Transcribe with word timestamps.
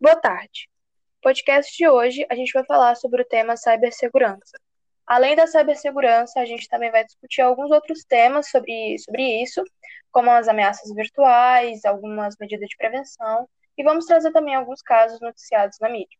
Boa 0.00 0.16
tarde. 0.16 0.68
No 1.16 1.20
podcast 1.22 1.76
de 1.76 1.88
hoje, 1.88 2.26
a 2.30 2.34
gente 2.34 2.52
vai 2.52 2.64
falar 2.64 2.94
sobre 2.96 3.22
o 3.22 3.24
tema 3.24 3.56
cibersegurança. 3.56 4.58
Além 5.06 5.36
da 5.36 5.46
cibersegurança, 5.46 6.40
a 6.40 6.44
gente 6.44 6.68
também 6.68 6.90
vai 6.90 7.04
discutir 7.04 7.42
alguns 7.42 7.70
outros 7.70 8.04
temas 8.04 8.50
sobre, 8.50 8.98
sobre 8.98 9.42
isso, 9.42 9.62
como 10.10 10.30
as 10.30 10.48
ameaças 10.48 10.94
virtuais, 10.94 11.84
algumas 11.84 12.36
medidas 12.38 12.68
de 12.68 12.76
prevenção, 12.76 13.48
e 13.76 13.82
vamos 13.82 14.06
trazer 14.06 14.32
também 14.32 14.54
alguns 14.54 14.80
casos 14.80 15.20
noticiados 15.20 15.78
na 15.80 15.88
mídia. 15.88 16.18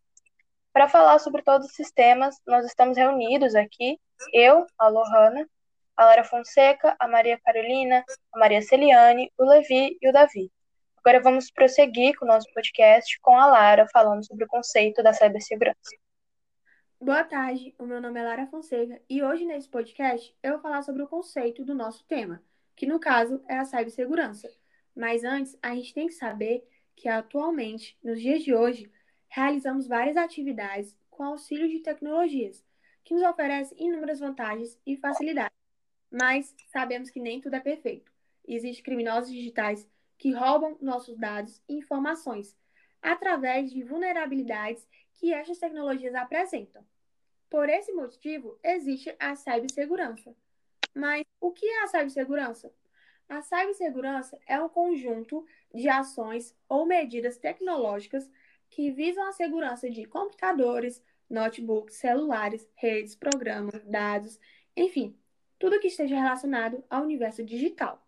Para 0.73 0.89
falar 0.89 1.19
sobre 1.19 1.43
todos 1.43 1.71
esses 1.71 1.93
temas, 1.93 2.37
nós 2.46 2.65
estamos 2.67 2.99
reunidos 2.99 3.55
aqui, 3.55 3.99
eu, 4.33 4.67
a 4.79 4.89
Lohana, 4.89 5.49
a 5.96 6.05
Lara 6.05 6.25
Fonseca, 6.25 6.96
a 6.99 7.07
Maria 7.07 7.39
Carolina, 7.39 8.05
a 8.33 8.39
Maria 8.39 8.61
Celiane, 8.61 9.33
o 9.39 9.45
Levi 9.45 9.96
e 10.01 10.09
o 10.09 10.12
Davi. 10.12 10.51
Agora 11.07 11.21
vamos 11.21 11.50
prosseguir 11.50 12.16
com 12.16 12.25
o 12.25 12.29
nosso 12.29 12.50
podcast 12.55 13.21
com 13.21 13.39
a 13.39 13.45
Lara 13.45 13.86
falando 13.93 14.26
sobre 14.26 14.46
o 14.46 14.49
conceito 14.49 15.03
da 15.03 15.12
cibersegurança. 15.12 15.95
Boa 16.99 17.22
tarde, 17.22 17.75
o 17.79 17.85
meu 17.85 18.00
nome 18.00 18.18
é 18.18 18.22
Lara 18.22 18.46
Fonseca 18.46 18.99
e 19.07 19.22
hoje 19.22 19.45
nesse 19.45 19.68
podcast 19.68 20.35
eu 20.43 20.53
vou 20.53 20.62
falar 20.62 20.81
sobre 20.81 21.03
o 21.03 21.07
conceito 21.07 21.62
do 21.62 21.75
nosso 21.75 22.03
tema, 22.04 22.43
que 22.75 22.86
no 22.86 22.98
caso 22.98 23.45
é 23.46 23.59
a 23.59 23.67
cibersegurança. 23.67 24.50
Mas 24.96 25.25
antes, 25.25 25.59
a 25.61 25.75
gente 25.75 25.93
tem 25.93 26.07
que 26.07 26.14
saber 26.14 26.67
que 26.96 27.07
atualmente, 27.07 27.98
nos 28.03 28.18
dias 28.18 28.43
de 28.43 28.54
hoje, 28.54 28.90
realizamos 29.29 29.86
várias 29.86 30.17
atividades 30.17 30.96
com 31.11 31.23
auxílio 31.23 31.68
de 31.68 31.81
tecnologias, 31.81 32.64
que 33.05 33.12
nos 33.12 33.23
oferecem 33.25 33.77
inúmeras 33.78 34.20
vantagens 34.20 34.81
e 34.86 34.97
facilidades. 34.97 35.55
Mas 36.11 36.55
sabemos 36.73 37.11
que 37.11 37.20
nem 37.20 37.42
tudo 37.42 37.56
é 37.56 37.61
perfeito. 37.61 38.11
Existem 38.48 38.83
criminosos 38.83 39.31
digitais 39.31 39.86
que 40.25 40.33
roubam 40.33 40.78
nossos 40.81 41.19
dados 41.19 41.61
e 41.69 41.75
informações 41.75 42.56
através 43.03 43.70
de 43.70 43.83
vulnerabilidades 43.83 44.89
que 45.12 45.34
estas 45.34 45.59
tecnologias 45.59 46.15
apresentam. 46.15 46.83
Por 47.51 47.69
esse 47.69 47.93
motivo, 47.93 48.59
existe 48.65 49.15
a 49.21 49.37
cibersegurança. 49.37 50.35
Mas 50.95 51.25
o 51.39 51.53
que 51.53 51.67
é 51.67 51.83
a 51.83 51.89
cibersegurança? 51.89 52.73
A 53.29 53.43
cibersegurança 53.43 54.41
é 54.47 54.59
um 54.59 54.67
conjunto 54.67 55.45
de 55.75 55.91
ações 55.91 56.57
ou 56.70 56.87
medidas 56.87 57.37
tecnológicas 57.37 58.27
que 58.70 58.91
visam 58.91 59.29
a 59.29 59.33
segurança 59.33 59.91
de 59.91 60.07
computadores, 60.07 61.05
notebooks, 61.29 61.97
celulares, 61.97 62.67
redes, 62.77 63.15
programas, 63.15 63.85
dados, 63.85 64.41
enfim, 64.75 65.15
tudo 65.59 65.79
que 65.79 65.89
esteja 65.89 66.17
relacionado 66.17 66.83
ao 66.89 67.03
universo 67.03 67.45
digital 67.45 68.04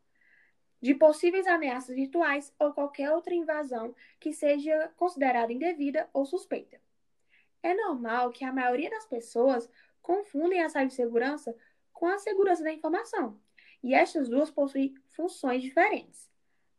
de 0.80 0.94
possíveis 0.94 1.46
ameaças 1.46 1.94
virtuais 1.94 2.54
ou 2.58 2.72
qualquer 2.72 3.10
outra 3.10 3.34
invasão 3.34 3.94
que 4.20 4.32
seja 4.32 4.90
considerada 4.96 5.52
indevida 5.52 6.08
ou 6.12 6.24
suspeita. 6.24 6.80
É 7.62 7.74
normal 7.74 8.30
que 8.30 8.44
a 8.44 8.52
maioria 8.52 8.90
das 8.90 9.06
pessoas 9.06 9.68
confundem 10.02 10.62
a 10.62 10.68
cibersegurança 10.68 11.54
com 11.92 12.06
a 12.06 12.18
segurança 12.18 12.62
da 12.62 12.72
informação, 12.72 13.40
e 13.82 13.94
estas 13.94 14.28
duas 14.28 14.50
possuem 14.50 14.94
funções 15.08 15.62
diferentes. 15.62 16.30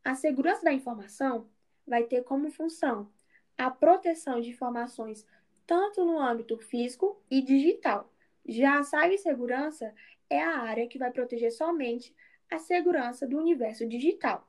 A 0.04 0.16
segurança 0.16 0.64
da 0.64 0.72
informação 0.72 1.50
vai 1.86 2.04
ter 2.04 2.23
como 2.23 2.52
função 2.52 3.11
a 3.58 3.72
proteção 3.72 4.39
de 4.39 4.50
informações 4.50 5.26
tanto 5.66 6.06
no 6.06 6.20
âmbito 6.20 6.58
físico 6.58 7.22
e 7.30 7.42
digital. 7.42 8.09
Já 8.48 8.80
a 8.80 8.84
cibersegurança 8.84 9.94
é 10.30 10.42
a 10.42 10.59
área 10.59 10.88
que 10.88 10.98
vai 10.98 11.11
proteger 11.11 11.52
somente 11.52 12.16
a 12.50 12.59
segurança 12.59 13.28
do 13.28 13.38
universo 13.38 13.88
digital. 13.88 14.48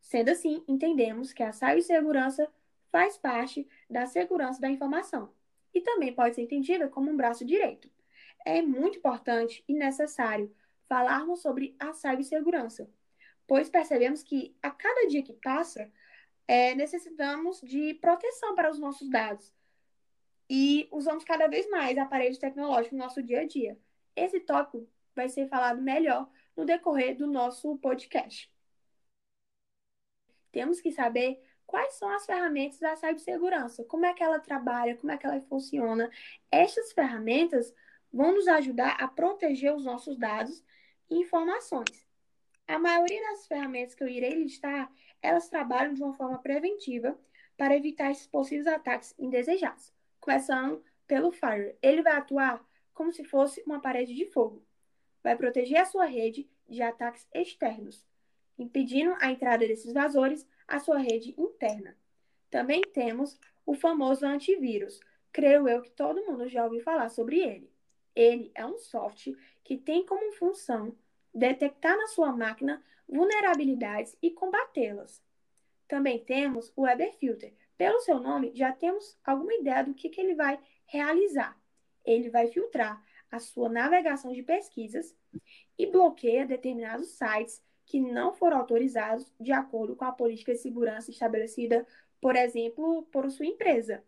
Sendo 0.00 0.30
assim, 0.30 0.62
entendemos 0.68 1.32
que 1.32 1.42
a 1.42 1.52
cibersegurança 1.52 2.48
faz 2.90 3.18
parte 3.18 3.68
da 3.90 4.06
segurança 4.06 4.60
da 4.60 4.70
informação 4.70 5.32
e 5.74 5.80
também 5.80 6.14
pode 6.14 6.36
ser 6.36 6.42
entendida 6.42 6.88
como 6.88 7.10
um 7.10 7.16
braço 7.16 7.44
direito. 7.44 7.90
É 8.44 8.62
muito 8.62 8.98
importante 8.98 9.64
e 9.68 9.74
necessário 9.74 10.54
falarmos 10.88 11.42
sobre 11.42 11.74
a 11.78 11.92
cibersegurança, 11.92 12.88
pois 13.46 13.68
percebemos 13.68 14.22
que 14.22 14.56
a 14.62 14.70
cada 14.70 15.08
dia 15.08 15.22
que 15.22 15.32
passa, 15.32 15.90
é, 16.48 16.74
necessitamos 16.74 17.60
de 17.60 17.94
proteção 17.94 18.54
para 18.54 18.70
os 18.70 18.78
nossos 18.78 19.10
dados 19.10 19.52
e 20.48 20.88
usamos 20.92 21.24
cada 21.24 21.48
vez 21.48 21.68
mais 21.68 21.98
aparelhos 21.98 22.38
tecnológicos 22.38 22.92
no 22.92 23.04
nosso 23.04 23.22
dia 23.22 23.40
a 23.40 23.46
dia. 23.46 23.76
Esse 24.14 24.40
tópico 24.40 24.88
vai 25.14 25.28
ser 25.28 25.48
falado 25.48 25.82
melhor 25.82 26.30
no 26.56 26.64
decorrer 26.64 27.16
do 27.16 27.26
nosso 27.26 27.76
podcast. 27.78 28.50
Temos 30.50 30.80
que 30.80 30.90
saber 30.90 31.40
quais 31.66 31.94
são 31.94 32.08
as 32.08 32.24
ferramentas 32.24 32.78
da 32.78 32.96
cibersegurança, 32.96 33.84
como 33.84 34.06
é 34.06 34.14
que 34.14 34.22
ela 34.22 34.40
trabalha, 34.40 34.96
como 34.96 35.12
é 35.12 35.18
que 35.18 35.26
ela 35.26 35.40
funciona. 35.42 36.10
Estas 36.50 36.92
ferramentas 36.92 37.74
vão 38.12 38.34
nos 38.34 38.48
ajudar 38.48 38.96
a 38.98 39.06
proteger 39.06 39.74
os 39.74 39.84
nossos 39.84 40.16
dados 40.18 40.64
e 41.10 41.16
informações. 41.16 42.06
A 42.66 42.78
maioria 42.78 43.20
das 43.30 43.46
ferramentas 43.46 43.94
que 43.94 44.02
eu 44.02 44.08
irei 44.08 44.34
listar, 44.34 44.90
elas 45.22 45.48
trabalham 45.48 45.94
de 45.94 46.02
uma 46.02 46.14
forma 46.14 46.38
preventiva 46.38 47.18
para 47.56 47.76
evitar 47.76 48.10
esses 48.10 48.26
possíveis 48.26 48.66
ataques 48.66 49.14
indesejados. 49.18 49.92
Começando 50.20 50.82
pelo 51.06 51.30
Fire. 51.30 51.76
Ele 51.82 52.02
vai 52.02 52.16
atuar 52.16 52.64
como 52.92 53.12
se 53.12 53.24
fosse 53.24 53.62
uma 53.66 53.80
parede 53.80 54.14
de 54.14 54.26
fogo 54.26 54.66
vai 55.26 55.34
proteger 55.34 55.78
a 55.78 55.84
sua 55.84 56.04
rede 56.04 56.48
de 56.68 56.80
ataques 56.82 57.26
externos, 57.34 58.06
impedindo 58.56 59.12
a 59.18 59.28
entrada 59.28 59.66
desses 59.66 59.90
invasores 59.90 60.46
à 60.68 60.78
sua 60.78 60.98
rede 60.98 61.34
interna. 61.36 61.96
Também 62.48 62.80
temos 62.80 63.36
o 63.66 63.74
famoso 63.74 64.24
antivírus. 64.24 65.00
Creio 65.32 65.68
eu 65.68 65.82
que 65.82 65.90
todo 65.90 66.24
mundo 66.24 66.48
já 66.48 66.62
ouviu 66.62 66.80
falar 66.80 67.08
sobre 67.08 67.40
ele. 67.40 67.68
Ele 68.14 68.52
é 68.54 68.64
um 68.64 68.78
software 68.78 69.36
que 69.64 69.76
tem 69.76 70.06
como 70.06 70.32
função 70.34 70.96
detectar 71.34 71.96
na 71.96 72.06
sua 72.06 72.30
máquina 72.30 72.80
vulnerabilidades 73.08 74.16
e 74.22 74.30
combatê-las. 74.30 75.20
Também 75.88 76.20
temos 76.24 76.72
o 76.76 76.82
Web 76.82 77.04
Filter. 77.18 77.52
Pelo 77.76 77.98
seu 77.98 78.20
nome, 78.20 78.52
já 78.54 78.70
temos 78.70 79.18
alguma 79.24 79.54
ideia 79.54 79.82
do 79.82 79.92
que, 79.92 80.08
que 80.08 80.20
ele 80.20 80.36
vai 80.36 80.56
realizar. 80.84 81.60
Ele 82.04 82.30
vai 82.30 82.46
filtrar 82.46 83.04
a 83.30 83.38
sua 83.38 83.68
navegação 83.68 84.32
de 84.32 84.42
pesquisas 84.42 85.14
e 85.78 85.86
bloqueia 85.86 86.46
determinados 86.46 87.10
sites 87.10 87.62
que 87.84 88.00
não 88.00 88.32
foram 88.32 88.58
autorizados 88.58 89.30
de 89.40 89.52
acordo 89.52 89.94
com 89.94 90.04
a 90.04 90.12
política 90.12 90.52
de 90.52 90.58
segurança 90.58 91.10
estabelecida, 91.10 91.86
por 92.20 92.34
exemplo, 92.34 93.04
por 93.12 93.30
sua 93.30 93.46
empresa. 93.46 94.02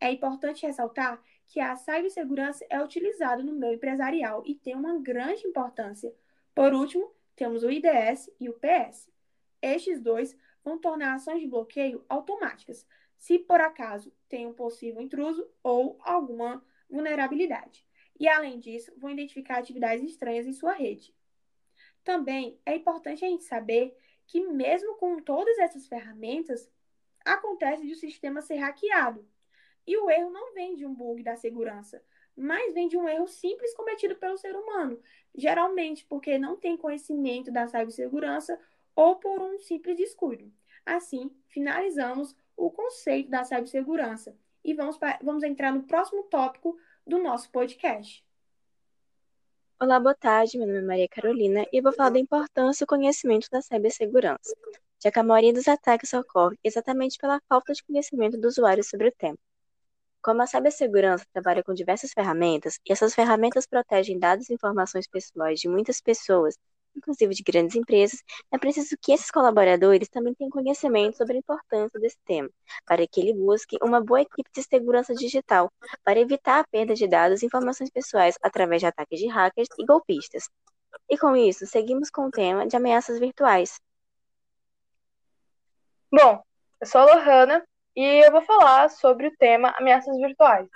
É 0.00 0.10
importante 0.10 0.66
ressaltar 0.66 1.22
que 1.46 1.60
a 1.60 1.76
cibersegurança 1.76 2.64
é 2.68 2.82
utilizada 2.82 3.42
no 3.42 3.52
meio 3.52 3.74
empresarial 3.74 4.42
e 4.44 4.54
tem 4.54 4.74
uma 4.74 4.98
grande 4.98 5.46
importância. 5.46 6.14
Por 6.54 6.74
último, 6.74 7.10
temos 7.34 7.62
o 7.62 7.70
IDS 7.70 8.30
e 8.38 8.48
o 8.48 8.54
PS. 8.54 9.10
Estes 9.62 10.00
dois 10.00 10.36
vão 10.62 10.78
tornar 10.78 11.14
ações 11.14 11.40
de 11.40 11.46
bloqueio 11.46 12.04
automáticas, 12.08 12.86
se 13.18 13.38
por 13.38 13.60
acaso 13.60 14.12
tem 14.28 14.46
um 14.46 14.52
possível 14.52 15.00
intruso 15.00 15.48
ou 15.62 15.98
alguma 16.02 16.62
vulnerabilidade 16.90 17.83
e, 18.18 18.28
além 18.28 18.58
disso, 18.58 18.92
vão 18.96 19.10
identificar 19.10 19.58
atividades 19.58 20.04
estranhas 20.04 20.46
em 20.46 20.52
sua 20.52 20.72
rede. 20.72 21.14
Também 22.02 22.58
é 22.64 22.76
importante 22.76 23.24
a 23.24 23.28
gente 23.28 23.44
saber 23.44 23.96
que, 24.26 24.40
mesmo 24.46 24.96
com 24.96 25.20
todas 25.20 25.58
essas 25.58 25.86
ferramentas, 25.86 26.70
acontece 27.24 27.86
de 27.86 27.92
o 27.92 27.96
sistema 27.96 28.42
ser 28.42 28.56
hackeado. 28.56 29.26
E 29.86 29.96
o 29.96 30.10
erro 30.10 30.30
não 30.30 30.54
vem 30.54 30.76
de 30.76 30.86
um 30.86 30.94
bug 30.94 31.22
da 31.22 31.36
segurança, 31.36 32.02
mas 32.36 32.74
vem 32.74 32.88
de 32.88 32.96
um 32.96 33.08
erro 33.08 33.26
simples 33.26 33.74
cometido 33.74 34.16
pelo 34.16 34.36
ser 34.36 34.54
humano, 34.56 35.00
geralmente 35.34 36.04
porque 36.06 36.38
não 36.38 36.56
tem 36.56 36.76
conhecimento 36.76 37.50
da 37.50 37.66
cibersegurança 37.66 38.58
ou 38.94 39.16
por 39.16 39.40
um 39.40 39.58
simples 39.58 39.96
descuido. 39.96 40.52
Assim, 40.84 41.30
finalizamos 41.48 42.36
o 42.56 42.70
conceito 42.70 43.30
da 43.30 43.44
cibersegurança 43.44 44.36
e 44.64 44.74
vamos, 44.74 44.98
vamos 45.22 45.42
entrar 45.42 45.72
no 45.72 45.84
próximo 45.84 46.24
tópico 46.24 46.76
do 47.06 47.22
nosso 47.22 47.50
podcast. 47.50 48.24
Olá, 49.78 50.00
boa 50.00 50.14
tarde. 50.14 50.56
Meu 50.56 50.66
nome 50.66 50.78
é 50.78 50.82
Maria 50.82 51.08
Carolina 51.08 51.66
e 51.70 51.80
vou 51.80 51.92
falar 51.92 52.10
da 52.10 52.18
importância 52.18 52.84
e 52.84 52.86
conhecimento 52.86 53.48
da 53.50 53.60
cibersegurança, 53.60 54.56
já 55.02 55.10
que 55.10 55.18
a 55.18 55.22
maioria 55.22 55.52
dos 55.52 55.68
ataques 55.68 56.14
ocorre 56.14 56.56
exatamente 56.64 57.18
pela 57.18 57.40
falta 57.48 57.74
de 57.74 57.84
conhecimento 57.84 58.38
do 58.38 58.48
usuário 58.48 58.82
sobre 58.82 59.08
o 59.08 59.12
tema. 59.12 59.36
Como 60.22 60.40
a 60.40 60.46
cibersegurança 60.46 61.26
trabalha 61.30 61.62
com 61.62 61.74
diversas 61.74 62.12
ferramentas, 62.12 62.80
e 62.88 62.92
essas 62.92 63.14
ferramentas 63.14 63.66
protegem 63.66 64.18
dados 64.18 64.48
e 64.48 64.54
informações 64.54 65.06
pessoais 65.06 65.60
de 65.60 65.68
muitas 65.68 66.00
pessoas 66.00 66.56
inclusive 66.96 67.34
de 67.34 67.42
grandes 67.42 67.76
empresas, 67.76 68.22
é 68.52 68.58
preciso 68.58 68.96
que 69.00 69.12
esses 69.12 69.30
colaboradores 69.30 70.08
também 70.08 70.34
tenham 70.34 70.50
conhecimento 70.50 71.16
sobre 71.16 71.36
a 71.36 71.38
importância 71.38 71.98
desse 72.00 72.18
tema, 72.24 72.48
para 72.86 73.06
que 73.06 73.20
ele 73.20 73.32
busque 73.32 73.76
uma 73.82 74.00
boa 74.00 74.22
equipe 74.22 74.48
de 74.52 74.62
segurança 74.62 75.14
digital, 75.14 75.70
para 76.04 76.20
evitar 76.20 76.60
a 76.60 76.64
perda 76.64 76.94
de 76.94 77.06
dados 77.06 77.42
e 77.42 77.46
informações 77.46 77.90
pessoais 77.90 78.36
através 78.42 78.80
de 78.80 78.86
ataques 78.86 79.18
de 79.18 79.28
hackers 79.28 79.68
e 79.78 79.84
golpistas. 79.84 80.48
E 81.10 81.18
com 81.18 81.36
isso, 81.36 81.66
seguimos 81.66 82.10
com 82.10 82.26
o 82.26 82.30
tema 82.30 82.66
de 82.66 82.76
ameaças 82.76 83.18
virtuais. 83.18 83.80
Bom, 86.10 86.42
eu 86.80 86.86
sou 86.86 87.00
a 87.00 87.04
Lohana 87.04 87.64
e 87.96 88.26
eu 88.26 88.30
vou 88.30 88.42
falar 88.42 88.88
sobre 88.90 89.26
o 89.26 89.36
tema 89.36 89.74
ameaças 89.76 90.16
virtuais. 90.16 90.68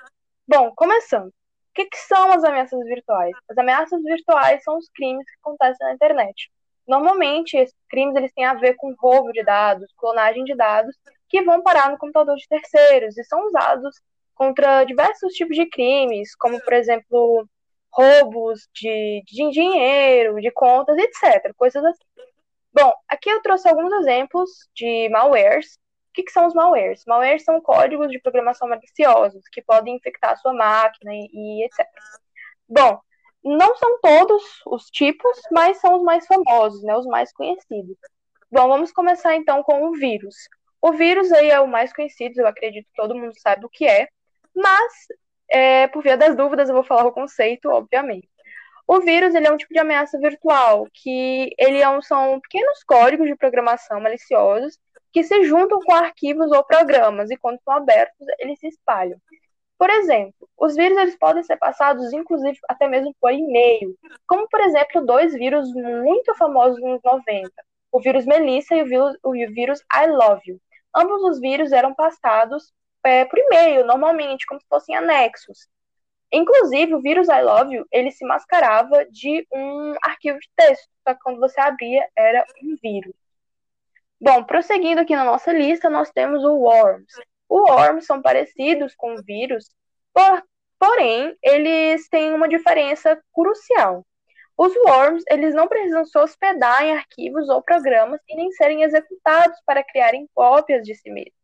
Bom, 0.47 0.73
começando. 0.75 1.33
Que, 1.79 1.87
que 1.87 1.97
são 1.97 2.33
as 2.33 2.43
ameaças 2.43 2.85
virtuais? 2.87 3.31
As 3.49 3.57
ameaças 3.57 4.03
virtuais 4.03 4.65
são 4.65 4.77
os 4.79 4.89
crimes 4.89 5.25
que 5.25 5.39
acontecem 5.41 5.87
na 5.87 5.95
internet. 5.95 6.51
Normalmente, 6.85 7.57
esses 7.57 7.77
crimes 7.89 8.17
eles 8.17 8.33
têm 8.33 8.45
a 8.45 8.55
ver 8.55 8.75
com 8.75 8.93
roubo 8.99 9.31
de 9.31 9.45
dados, 9.45 9.89
clonagem 9.97 10.43
de 10.43 10.57
dados, 10.57 10.97
que 11.29 11.41
vão 11.43 11.63
parar 11.63 11.89
no 11.89 11.97
computador 11.97 12.35
de 12.35 12.49
terceiros 12.49 13.17
e 13.17 13.23
são 13.23 13.47
usados 13.47 13.95
contra 14.35 14.83
diversos 14.83 15.33
tipos 15.35 15.57
de 15.57 15.67
crimes, 15.67 16.35
como, 16.35 16.61
por 16.65 16.73
exemplo, 16.73 17.49
roubos 17.93 18.69
de, 18.75 19.23
de 19.25 19.49
dinheiro, 19.53 20.41
de 20.41 20.51
contas, 20.51 20.97
etc. 20.99 21.55
Coisas 21.57 21.85
assim. 21.85 22.05
Bom, 22.73 22.93
aqui 23.09 23.31
eu 23.31 23.41
trouxe 23.41 23.69
alguns 23.69 23.93
exemplos 24.01 24.51
de 24.75 25.09
malwares. 25.11 25.79
O 26.19 26.25
que, 26.25 26.33
são 26.33 26.47
os 26.47 26.55
malwares? 26.55 27.05
Malwares 27.07 27.45
são 27.45 27.61
códigos 27.61 28.11
de 28.11 28.21
programação 28.21 28.69
maliciosos 28.69 29.45
que 29.53 29.63
podem 29.63 29.97
infectar 29.97 30.33
a 30.33 30.37
sua 30.37 30.53
máquina 30.53 31.13
e, 31.15 31.29
e 31.33 31.65
etc. 31.65 31.87
Bom, 32.69 33.01
não 33.45 33.77
são 33.77 34.01
todos 34.01 34.43
os 34.67 34.87
tipos, 34.87 35.41
mas 35.53 35.79
são 35.79 35.97
os 35.97 36.03
mais 36.03 36.27
famosos, 36.27 36.83
né, 36.83 36.97
os 36.97 37.07
mais 37.07 37.33
conhecidos. 37.33 37.97
Bom, 38.51 38.67
vamos 38.69 38.91
começar 38.91 39.37
então 39.37 39.63
com 39.63 39.85
o 39.85 39.93
vírus. 39.93 40.35
O 40.83 40.93
vírus 40.93 41.31
aí 41.33 41.51
é 41.51 41.61
o 41.61 41.69
mais 41.69 41.93
conhecido, 41.93 42.41
eu 42.41 42.47
acredito 42.47 42.87
que 42.87 42.97
todo 42.97 43.15
mundo 43.15 43.33
sabe 43.39 43.65
o 43.65 43.71
que 43.71 43.87
é, 43.87 44.09
mas 44.55 44.93
é, 45.51 45.87
por 45.89 46.03
via 46.03 46.17
das 46.17 46.37
dúvidas 46.37 46.69
eu 46.69 46.75
vou 46.75 46.85
falar 46.85 47.07
o 47.07 47.13
conceito, 47.13 47.69
obviamente. 47.69 48.29
O 48.87 49.01
vírus 49.01 49.35
ele 49.35 49.47
é 49.47 49.53
um 49.53 49.57
tipo 49.57 49.73
de 49.73 49.79
ameaça 49.79 50.19
virtual, 50.19 50.87
que 50.93 51.51
ele 51.59 51.79
é 51.79 51.89
um, 51.89 52.01
são 52.01 52.41
pequenos 52.41 52.83
códigos 52.85 53.27
de 53.27 53.37
programação 53.37 54.01
maliciosos 54.01 54.79
que 55.19 55.25
se 55.25 55.43
juntam 55.43 55.81
com 55.81 55.93
arquivos 55.93 56.53
ou 56.53 56.63
programas 56.63 57.29
e 57.29 57.37
quando 57.37 57.61
são 57.65 57.75
abertos 57.75 58.25
eles 58.39 58.57
se 58.61 58.69
espalham. 58.69 59.21
Por 59.77 59.91
exemplo, 59.91 60.49
os 60.57 60.77
vírus 60.77 60.97
eles 60.97 61.19
podem 61.19 61.43
ser 61.43 61.57
passados, 61.57 62.13
inclusive, 62.13 62.57
até 62.69 62.87
mesmo 62.87 63.13
por 63.21 63.33
e-mail, 63.33 63.97
como, 64.29 64.49
por 64.49 64.61
exemplo, 64.61 65.05
dois 65.05 65.35
vírus 65.35 65.73
muito 65.75 66.33
famosos 66.37 66.81
nos 66.81 67.01
90, 67.03 67.51
o 67.91 68.01
vírus 68.01 68.27
Melissa 68.27 68.77
e 68.77 68.83
o 68.83 68.87
vírus, 68.87 69.17
o 69.25 69.33
vírus 69.33 69.81
I 69.93 70.07
Love 70.07 70.53
You. 70.53 70.61
Ambos 70.95 71.21
os 71.25 71.41
vírus 71.41 71.73
eram 71.73 71.93
passados 71.95 72.73
é, 73.03 73.25
por 73.25 73.41
e-mail, 73.41 73.85
normalmente, 73.85 74.47
como 74.47 74.61
se 74.61 74.67
fossem 74.69 74.95
anexos. 74.95 75.67
Inclusive, 76.33 76.95
o 76.95 77.03
vírus 77.03 77.27
I 77.29 77.43
Love 77.43 77.75
You, 77.75 77.87
ele 77.91 78.13
se 78.13 78.25
mascarava 78.25 79.05
de 79.07 79.45
um 79.53 79.95
arquivo 80.01 80.39
de 80.39 80.49
texto, 80.55 80.89
só 81.03 81.13
que 81.13 81.21
quando 81.21 81.41
você 81.41 81.61
abria, 81.61 82.09
era 82.17 82.45
um 82.63 82.77
vírus. 82.81 83.15
Bom, 84.21 84.43
prosseguindo 84.45 85.01
aqui 85.01 85.15
na 85.15 85.25
nossa 85.25 85.53
lista, 85.53 85.89
nós 85.89 86.11
temos 86.11 86.45
o 86.45 86.55
Worms. 86.55 87.13
O 87.49 87.71
Worms 87.71 88.05
são 88.05 88.21
parecidos 88.21 88.95
com 88.97 89.15
o 89.15 89.23
vírus, 89.23 89.71
por, 90.13 90.43
porém, 90.79 91.37
eles 91.43 92.09
têm 92.09 92.33
uma 92.35 92.49
diferença 92.49 93.21
crucial. 93.33 94.05
Os 94.59 94.75
worms, 94.75 95.23
eles 95.31 95.55
não 95.55 95.69
precisam 95.69 96.05
se 96.05 96.19
hospedar 96.19 96.85
em 96.85 96.93
arquivos 96.93 97.49
ou 97.49 97.63
programas 97.63 98.21
e 98.29 98.35
nem 98.35 98.51
serem 98.51 98.83
executados 98.83 99.57
para 99.65 99.85
criarem 99.85 100.29
cópias 100.35 100.83
de 100.83 100.97
si 100.97 101.09
mesmos. 101.11 101.39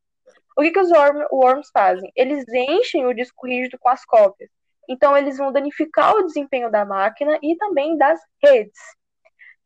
O 0.57 0.63
que, 0.63 0.73
que 0.73 0.81
os 0.81 0.91
worm, 0.91 1.25
worms 1.31 1.71
fazem? 1.73 2.11
Eles 2.17 2.45
enchem 2.49 3.07
o 3.07 3.15
disco 3.15 3.47
rígido 3.47 3.79
com 3.79 3.89
as 3.89 4.05
cópias. 4.05 4.51
Então, 4.89 5.17
eles 5.17 5.39
vão 5.39 5.53
danificar 5.53 6.17
o 6.17 6.27
desempenho 6.27 6.71
da 6.73 6.85
máquina 6.85 7.39
e 7.41 7.57
também 7.57 7.97
das 7.97 8.21
redes. 8.43 8.81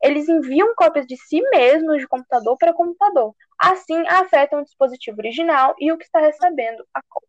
Eles 0.02 0.28
enviam 0.28 0.74
cópias 0.76 1.06
de 1.06 1.16
si 1.16 1.40
mesmos 1.50 1.98
de 1.98 2.06
computador 2.06 2.56
para 2.58 2.72
computador. 2.72 3.34
Assim, 3.58 4.06
afetam 4.06 4.60
o 4.60 4.64
dispositivo 4.64 5.18
original 5.18 5.74
e 5.78 5.90
o 5.92 5.98
que 5.98 6.04
está 6.04 6.20
recebendo 6.20 6.86
a 6.94 7.02
cópia. 7.08 7.28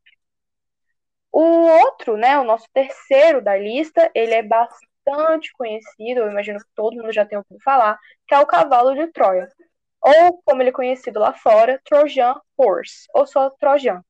O 1.31 1.42
outro, 1.42 2.18
né, 2.18 2.38
o 2.39 2.44
nosso 2.44 2.68
terceiro 2.74 3.42
da 3.42 3.56
lista, 3.56 4.10
ele 4.13 4.33
é 4.33 4.44
bastante 4.44 5.51
conhecido, 5.54 6.21
eu 6.21 6.31
imagino 6.31 6.60
que 6.60 6.66
todo 6.75 6.95
mundo 6.95 7.12
já 7.12 7.25
tenha 7.25 7.39
ouvido 7.39 7.62
falar, 7.63 7.98
que 8.27 8.36
é 8.36 8.39
o 8.39 8.45
cavalo 8.45 8.94
de 8.95 9.07
Troia. 9.12 9.48
Ou, 10.01 10.42
como 10.44 10.62
ele 10.62 10.69
é 10.69 10.74
conhecido 10.74 11.19
lá 11.19 11.33
fora, 11.33 11.80
Trojan 11.86 12.36
Horse, 12.57 13.07
ou 13.13 13.25
só 13.27 13.50
Trojan. 13.51 14.04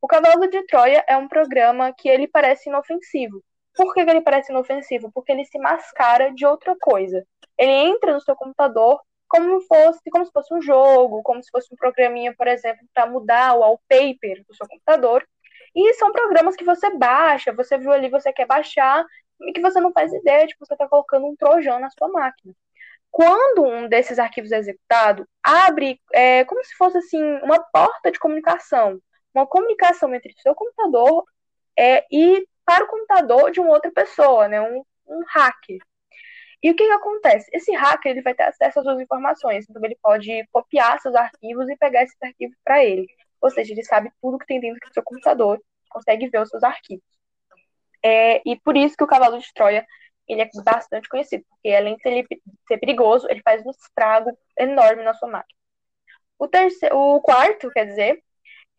O 0.00 0.06
Cavalo 0.06 0.46
de 0.48 0.62
Troia 0.66 1.02
é 1.08 1.16
um 1.16 1.26
programa 1.26 1.92
que 1.92 2.08
ele 2.10 2.28
parece 2.28 2.68
inofensivo. 2.68 3.42
Por 3.74 3.92
que 3.92 4.00
ele 4.00 4.20
parece 4.20 4.52
inofensivo? 4.52 5.10
Porque 5.12 5.32
ele 5.32 5.44
se 5.44 5.58
mascara 5.58 6.32
de 6.32 6.46
outra 6.46 6.76
coisa. 6.80 7.26
Ele 7.58 7.72
entra 7.72 8.12
no 8.14 8.20
seu 8.20 8.36
computador 8.36 9.00
como 9.28 9.60
fosse 9.62 10.00
como 10.10 10.24
se 10.24 10.32
fosse 10.32 10.54
um 10.54 10.62
jogo, 10.62 11.22
como 11.22 11.42
se 11.42 11.50
fosse 11.50 11.72
um 11.72 11.76
programinha, 11.76 12.34
por 12.36 12.46
exemplo, 12.46 12.86
para 12.94 13.06
mudar 13.06 13.54
o 13.54 13.60
wallpaper 13.60 14.44
do 14.46 14.54
seu 14.54 14.66
computador. 14.68 15.26
E 15.74 15.92
são 15.94 16.12
programas 16.12 16.54
que 16.54 16.64
você 16.64 16.90
baixa, 16.96 17.52
você 17.52 17.76
viu 17.76 17.90
ali, 17.90 18.08
você 18.08 18.32
quer 18.32 18.46
baixar, 18.46 19.04
e 19.40 19.52
que 19.52 19.60
você 19.60 19.80
não 19.80 19.92
faz 19.92 20.12
ideia 20.12 20.46
de 20.46 20.54
que 20.54 20.60
você 20.60 20.74
está 20.74 20.88
colocando 20.88 21.26
um 21.26 21.36
trojan 21.36 21.78
na 21.80 21.90
sua 21.90 22.08
máquina. 22.08 22.54
Quando 23.10 23.64
um 23.64 23.88
desses 23.88 24.18
arquivos 24.18 24.52
é 24.52 24.58
executado, 24.58 25.28
abre 25.42 26.00
é, 26.12 26.44
como 26.44 26.64
se 26.64 26.74
fosse 26.74 26.98
assim 26.98 27.22
uma 27.42 27.60
porta 27.72 28.10
de 28.10 28.18
comunicação, 28.18 29.00
uma 29.34 29.46
comunicação 29.46 30.14
entre 30.14 30.32
o 30.32 30.40
seu 30.40 30.54
computador 30.54 31.24
é, 31.78 32.04
e 32.10 32.46
para 32.64 32.84
o 32.84 32.88
computador 32.88 33.50
de 33.50 33.60
uma 33.60 33.70
outra 33.70 33.90
pessoa, 33.92 34.48
né, 34.48 34.60
um, 34.60 34.84
um 35.06 35.22
hacker. 35.28 35.78
E 36.62 36.70
o 36.70 36.74
que, 36.74 36.86
que, 36.86 36.92
acontece? 36.92 37.50
Esse 37.52 37.72
hacker 37.72 38.12
ele 38.12 38.22
vai 38.22 38.34
ter 38.34 38.44
acesso 38.44 38.78
às 38.78 38.84
suas 38.84 39.00
informações, 39.00 39.66
então 39.68 39.84
ele 39.84 39.98
pode 40.00 40.46
copiar 40.50 40.98
seus 41.00 41.14
arquivos 41.14 41.68
e 41.68 41.76
pegar 41.76 42.02
esses 42.02 42.16
arquivos 42.22 42.56
para 42.64 42.82
ele. 42.82 43.06
Ou 43.40 43.50
seja, 43.50 43.72
ele 43.72 43.84
sabe 43.84 44.10
tudo 44.22 44.38
que 44.38 44.46
tem 44.46 44.60
dentro 44.60 44.80
do 44.88 44.94
seu 44.94 45.02
computador, 45.02 45.60
consegue 45.90 46.28
ver 46.28 46.40
os 46.40 46.48
seus 46.48 46.62
arquivos. 46.62 47.04
É, 48.02 48.42
e 48.46 48.58
por 48.60 48.76
isso 48.76 48.96
que 48.96 49.04
o 49.04 49.06
cavalo 49.06 49.38
de 49.38 49.52
Troia 49.54 49.86
ele 50.26 50.42
é 50.42 50.50
bastante 50.64 51.08
conhecido, 51.08 51.44
porque 51.50 51.68
além 51.68 51.96
de 51.96 52.02
ser, 52.02 52.26
ser 52.66 52.78
perigoso, 52.78 53.26
ele 53.28 53.42
faz 53.42 53.64
um 53.64 53.70
estrago 53.70 54.36
enorme 54.58 55.02
na 55.02 55.14
sua 55.14 55.28
máquina. 55.28 55.58
O, 56.38 56.48
terceiro, 56.48 56.96
o 56.96 57.20
quarto, 57.20 57.70
quer 57.70 57.86
dizer, 57.86 58.22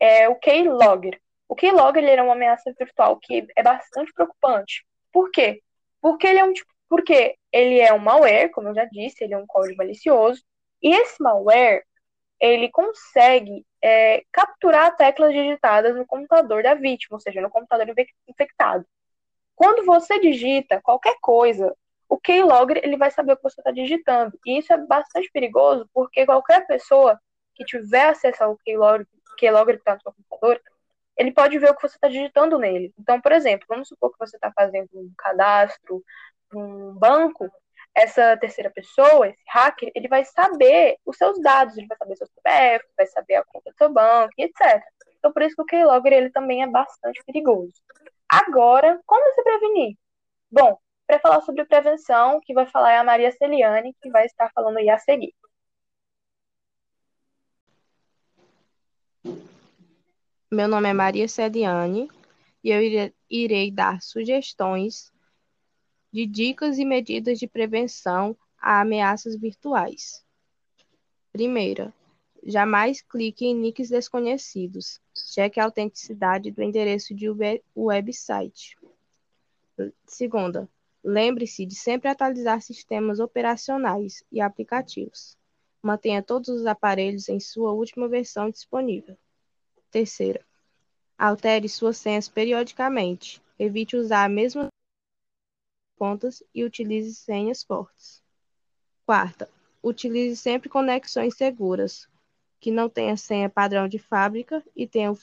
é 0.00 0.28
o 0.28 0.36
Keylogger. 0.36 1.20
O 1.48 1.54
Keylogger 1.54 2.02
ele 2.02 2.20
é 2.20 2.22
uma 2.22 2.34
ameaça 2.34 2.72
virtual 2.78 3.18
que 3.20 3.46
é 3.56 3.62
bastante 3.62 4.12
preocupante. 4.12 4.84
Por 5.12 5.30
quê? 5.30 5.62
Porque 6.00 6.26
ele 6.26 6.38
é 6.38 6.44
um 6.44 6.52
tipo, 6.52 6.70
porque 6.88 7.36
ele 7.52 7.80
é 7.80 7.92
um 7.92 7.98
malware, 7.98 8.50
como 8.50 8.68
eu 8.68 8.74
já 8.74 8.84
disse, 8.84 9.24
ele 9.24 9.34
é 9.34 9.38
um 9.38 9.46
código 9.46 9.76
malicioso, 9.78 10.42
e 10.82 10.94
esse 10.94 11.20
malware 11.22 11.84
ele 12.38 12.70
consegue 12.70 13.64
é, 13.82 14.22
capturar 14.30 14.94
teclas 14.96 15.32
digitadas 15.32 15.96
no 15.96 16.06
computador 16.06 16.62
da 16.62 16.74
vítima, 16.74 17.16
ou 17.16 17.20
seja, 17.20 17.40
no 17.40 17.50
computador 17.50 17.86
infectado. 18.28 18.84
Quando 19.54 19.84
você 19.86 20.20
digita 20.20 20.80
qualquer 20.82 21.16
coisa, 21.20 21.74
o 22.08 22.18
keylogger 22.18 22.80
ele 22.84 22.96
vai 22.96 23.10
saber 23.10 23.32
o 23.32 23.36
que 23.36 23.42
você 23.42 23.60
está 23.60 23.70
digitando. 23.70 24.38
E 24.44 24.58
isso 24.58 24.72
é 24.72 24.76
bastante 24.76 25.30
perigoso, 25.32 25.88
porque 25.94 26.26
qualquer 26.26 26.66
pessoa 26.66 27.18
que 27.54 27.64
tiver 27.64 28.08
acesso 28.08 28.44
ao 28.44 28.56
keylogger, 28.58 29.06
keylogger 29.38 29.76
que 29.76 29.80
está 29.80 29.94
no 29.94 30.02
seu 30.02 30.12
computador, 30.12 30.60
ele 31.16 31.32
pode 31.32 31.58
ver 31.58 31.70
o 31.70 31.74
que 31.74 31.82
você 31.82 31.96
está 31.96 32.08
digitando 32.08 32.58
nele. 32.58 32.92
Então, 32.98 33.20
por 33.20 33.32
exemplo, 33.32 33.66
vamos 33.68 33.88
supor 33.88 34.12
que 34.12 34.18
você 34.18 34.36
está 34.36 34.52
fazendo 34.52 34.88
um 34.94 35.12
cadastro 35.16 36.02
num 36.52 36.94
banco, 36.94 37.50
essa 37.94 38.36
terceira 38.36 38.70
pessoa, 38.70 39.26
esse 39.26 39.42
hacker, 39.48 39.90
ele 39.94 40.06
vai 40.06 40.24
saber 40.24 40.98
os 41.04 41.16
seus 41.16 41.40
dados, 41.40 41.76
ele 41.76 41.86
vai 41.86 41.96
saber 41.96 42.16
seu 42.16 42.26
CPF, 42.26 42.84
vai 42.96 43.06
saber 43.06 43.36
a 43.36 43.44
conta 43.44 43.70
do 43.70 43.76
seu 43.76 43.88
banco, 43.90 44.32
etc. 44.36 44.82
Então, 45.18 45.32
por 45.32 45.42
isso 45.42 45.56
que 45.56 45.62
o 45.62 45.66
keylogger 45.66 46.12
ele 46.12 46.30
também 46.30 46.62
é 46.62 46.66
bastante 46.66 47.22
perigoso. 47.24 47.72
Agora, 48.28 49.00
como 49.06 49.32
se 49.32 49.42
prevenir? 49.42 49.96
Bom, 50.50 50.78
para 51.06 51.18
falar 51.20 51.40
sobre 51.40 51.64
prevenção, 51.64 52.40
que 52.42 52.52
vai 52.52 52.66
falar 52.66 52.92
é 52.92 52.98
a 52.98 53.04
Maria 53.04 53.32
Celiane, 53.32 53.94
que 54.02 54.10
vai 54.10 54.26
estar 54.26 54.50
falando 54.54 54.76
aí 54.78 54.90
a 54.90 54.98
seguir. 54.98 55.32
Meu 60.48 60.68
nome 60.68 60.88
é 60.88 60.92
Maria 60.92 61.26
Celiane 61.26 62.08
e 62.62 62.70
eu 62.70 63.10
irei 63.28 63.68
dar 63.68 64.00
sugestões 64.00 65.12
de 66.12 66.24
dicas 66.24 66.78
e 66.78 66.84
medidas 66.84 67.40
de 67.40 67.48
prevenção 67.48 68.36
a 68.56 68.80
ameaças 68.80 69.34
virtuais. 69.34 70.24
Primeira, 71.32 71.92
jamais 72.44 73.02
clique 73.02 73.44
em 73.44 73.60
links 73.60 73.88
desconhecidos. 73.88 75.00
Cheque 75.16 75.58
a 75.58 75.64
autenticidade 75.64 76.52
do 76.52 76.62
endereço 76.62 77.12
de 77.12 77.26
website. 77.74 78.76
Segunda, 80.06 80.68
lembre-se 81.02 81.66
de 81.66 81.74
sempre 81.74 82.08
atualizar 82.08 82.62
sistemas 82.62 83.18
operacionais 83.18 84.22
e 84.30 84.40
aplicativos. 84.40 85.36
Mantenha 85.82 86.22
todos 86.22 86.48
os 86.48 86.66
aparelhos 86.66 87.28
em 87.28 87.40
sua 87.40 87.72
última 87.72 88.06
versão 88.06 88.48
disponível. 88.48 89.18
Terceira, 89.90 90.44
altere 91.18 91.68
suas 91.68 91.96
senhas 91.96 92.28
periodicamente. 92.28 93.42
Evite 93.58 93.96
usar 93.96 94.24
a 94.24 94.28
mesma 94.28 94.68
contas 95.96 96.42
e 96.54 96.62
utilize 96.62 97.14
senhas 97.14 97.62
fortes. 97.64 98.22
Quarta, 99.06 99.48
utilize 99.82 100.36
sempre 100.36 100.68
conexões 100.68 101.36
seguras. 101.36 102.08
que 102.60 102.70
não 102.70 102.88
tenha 102.88 103.16
senha 103.16 103.48
padrão 103.48 103.86
de 103.86 103.98
fábrica 103.98 104.62
e 104.74 104.86
tenha 104.86 105.12
o 105.12 105.14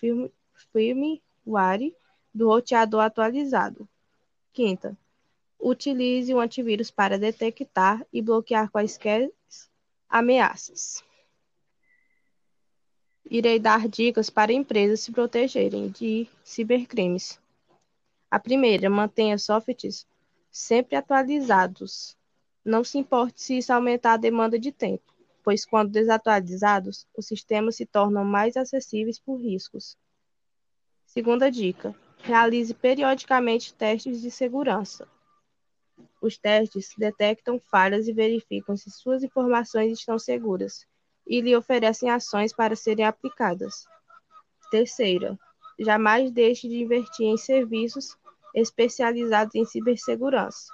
firmware 0.71 1.95
do 2.33 2.47
roteador 2.47 3.01
atualizado. 3.01 3.87
Quinta, 4.53 4.97
utilize 5.59 6.33
o 6.33 6.39
antivírus 6.39 6.91
para 6.91 7.17
detectar 7.19 8.05
e 8.13 8.21
bloquear 8.21 8.69
quaisquer 8.69 9.31
ameaças. 10.09 11.03
Irei 13.35 13.57
dar 13.57 13.87
dicas 13.89 14.29
para 14.29 14.53
empresas 14.53 14.99
se 14.99 15.11
protegerem 15.11 15.89
de 15.89 16.27
cibercrimes. 16.43 17.41
A 18.29 18.39
primeira, 18.39 18.91
mantenha 18.91 19.39
softwares 19.39 20.05
sempre 20.51 20.95
atualizados. 20.95 22.15
Não 22.63 22.83
se 22.83 22.99
importe 22.99 23.41
se 23.41 23.57
isso 23.57 23.73
aumentar 23.73 24.13
a 24.13 24.17
demanda 24.17 24.59
de 24.59 24.71
tempo, 24.71 25.11
pois 25.43 25.65
quando 25.65 25.89
desatualizados, 25.89 27.07
os 27.17 27.25
sistemas 27.25 27.75
se 27.75 27.87
tornam 27.87 28.23
mais 28.23 28.55
acessíveis 28.55 29.17
por 29.17 29.37
riscos. 29.37 29.97
Segunda 31.03 31.49
dica: 31.49 31.95
realize 32.19 32.71
periodicamente 32.71 33.73
testes 33.73 34.21
de 34.21 34.29
segurança. 34.29 35.07
Os 36.21 36.37
testes 36.37 36.93
detectam 36.95 37.59
falhas 37.59 38.07
e 38.07 38.13
verificam 38.13 38.77
se 38.77 38.91
suas 38.91 39.23
informações 39.23 39.91
estão 39.91 40.19
seguras 40.19 40.85
e 41.25 41.41
lhe 41.41 41.55
oferecem 41.55 42.09
ações 42.09 42.53
para 42.53 42.75
serem 42.75 43.05
aplicadas. 43.05 43.85
Terceira, 44.69 45.37
jamais 45.79 46.31
deixe 46.31 46.67
de 46.67 46.81
investir 46.81 47.27
em 47.27 47.37
serviços 47.37 48.17
especializados 48.55 49.55
em 49.55 49.65
cibersegurança, 49.65 50.71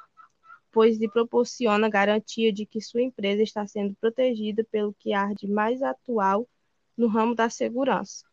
pois 0.72 0.98
lhe 0.98 1.10
proporciona 1.10 1.89
garantia 1.89 2.51
de 2.51 2.65
que 2.65 2.82
sua 2.82 3.01
empresa 3.01 3.41
está 3.41 3.65
sendo 3.65 3.96
protegida 3.96 4.63
pelo 4.72 4.94
que 4.94 5.13
há 5.13 5.34
de 5.34 5.48
mais 5.48 5.82
atual 5.82 6.48
no 6.98 7.08
ramo 7.08 7.34
da 7.34 7.50
segurança. 7.50 8.25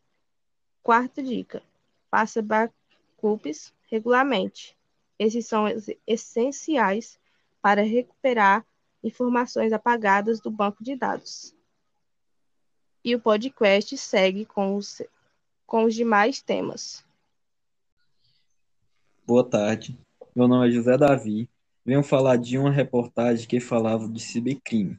Quarta 0.83 1.23
dica: 1.23 1.63
faça 2.11 2.43
backups 2.43 3.73
regularmente. 3.91 4.77
Esses 5.19 5.47
são 5.47 5.65
essenciais 6.07 7.19
para 7.63 7.83
recuperar 7.83 8.65
informações 9.03 9.73
apagadas 9.73 10.41
do 10.41 10.51
banco 10.51 10.85
de 10.85 10.95
dados. 10.95 11.56
E 13.07 13.15
o 13.15 13.21
podcast 13.21 13.97
segue 13.97 14.45
com 14.45 14.75
os, 14.75 15.01
com 15.65 15.85
os 15.85 15.95
demais 15.95 16.43
temas. 16.43 17.05
Boa 19.25 19.49
tarde, 19.49 19.97
meu 20.35 20.49
nome 20.49 20.67
é 20.67 20.73
José 20.73 20.99
Davi. 20.99 21.49
Venho 21.85 22.03
falar 22.03 22.35
de 22.35 22.59
uma 22.59 22.73
reportagem 22.73 23.47
que 23.47 23.61
falava 23.61 24.09
de 24.09 24.19
cibercrime. 24.19 24.99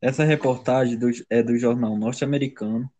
Essa 0.00 0.24
reportagem 0.24 0.98
do, 0.98 1.10
é 1.28 1.42
do 1.42 1.58
jornal 1.58 1.94
norte-americano, 1.94 2.90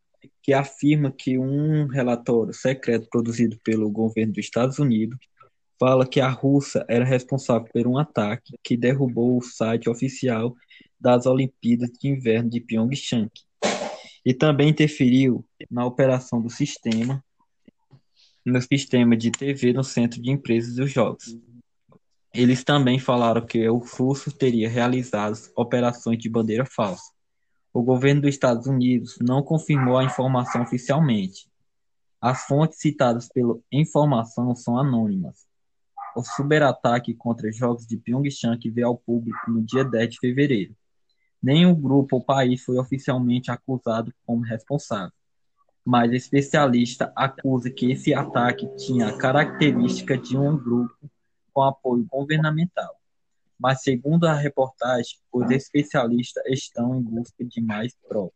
que 0.43 0.53
afirma 0.53 1.11
que 1.11 1.39
um 1.39 1.87
relatório 1.87 2.53
secreto 2.53 3.09
produzido 3.09 3.59
pelo 3.65 3.91
governo 3.91 4.35
dos 4.35 4.45
Estados 4.45 4.79
Unidos 4.79 5.19
fala 5.81 6.07
que 6.07 6.21
a 6.21 6.29
Rússia 6.29 6.85
era 6.91 7.07
responsável 7.07 7.71
por 7.73 7.87
um 7.87 7.97
ataque 7.97 8.53
que 8.63 8.77
derrubou 8.77 9.39
o 9.39 9.43
site 9.43 9.89
oficial 9.89 10.55
das 11.01 11.25
Olimpíadas 11.25 11.89
de 11.99 12.09
Inverno 12.09 12.51
de 12.51 12.61
Pyeongchang 12.61 13.31
e 14.27 14.35
também 14.35 14.71
interferiu 14.71 15.47
na 15.71 15.87
operação 15.87 16.43
do 16.43 16.51
sistema 16.51 17.25
no 18.45 18.61
sistema 18.61 19.17
de 19.17 19.31
TV 19.31 19.73
no 19.73 19.83
centro 19.83 20.21
de 20.21 20.31
empresas 20.31 20.75
dos 20.75 20.93
jogos. 20.93 21.37
Eles 22.35 22.63
também 22.63 22.99
falaram 22.99 23.47
que 23.47 23.69
o 23.69 23.79
russo 23.79 24.31
teria 24.31 24.69
realizado 24.69 25.37
operações 25.57 26.19
de 26.19 26.29
bandeira 26.29 26.67
falsa. 26.67 27.11
O 27.73 27.83
governo 27.83 28.23
dos 28.23 28.31
Estados 28.31 28.67
Unidos 28.67 29.17
não 29.21 29.43
confirmou 29.43 29.97
a 29.97 30.05
informação 30.05 30.63
oficialmente. 30.63 31.49
As 32.21 32.47
fontes 32.47 32.79
citadas 32.79 33.29
pela 33.29 33.59
informação 33.73 34.55
são 34.55 34.79
anônimas 34.79 35.47
o 36.17 36.23
cyberataque 36.23 37.15
contra 37.15 37.53
jogos 37.53 37.87
de 37.87 37.99
Pyeongchang 37.99 38.59
veio 38.71 38.87
ao 38.87 38.97
público 38.97 39.51
no 39.51 39.63
dia 39.63 39.85
10 39.85 40.15
de 40.15 40.19
fevereiro. 40.19 40.75
Nenhum 41.47 41.81
grupo 41.81 42.17
ou 42.17 42.25
país 42.25 42.65
foi 42.65 42.77
oficialmente 42.77 43.53
acusado 43.53 44.13
como 44.27 44.43
responsável, 44.43 45.13
mas 45.85 46.13
especialista 46.13 47.13
acusa 47.15 47.71
que 47.71 47.93
esse 47.93 48.13
ataque 48.13 48.67
tinha 48.75 49.07
a 49.07 49.17
característica 49.17 50.19
de 50.19 50.37
um 50.37 50.59
grupo 50.59 51.09
com 51.53 51.63
apoio 51.63 52.05
governamental. 52.11 53.01
Mas, 53.57 53.85
segundo 53.85 54.25
a 54.25 54.35
reportagem, 54.35 55.21
os 55.33 55.49
especialistas 55.53 56.43
estão 56.49 56.97
em 56.97 57.01
busca 57.01 57.45
de 57.45 57.61
mais 57.61 57.95
provas. 58.09 58.33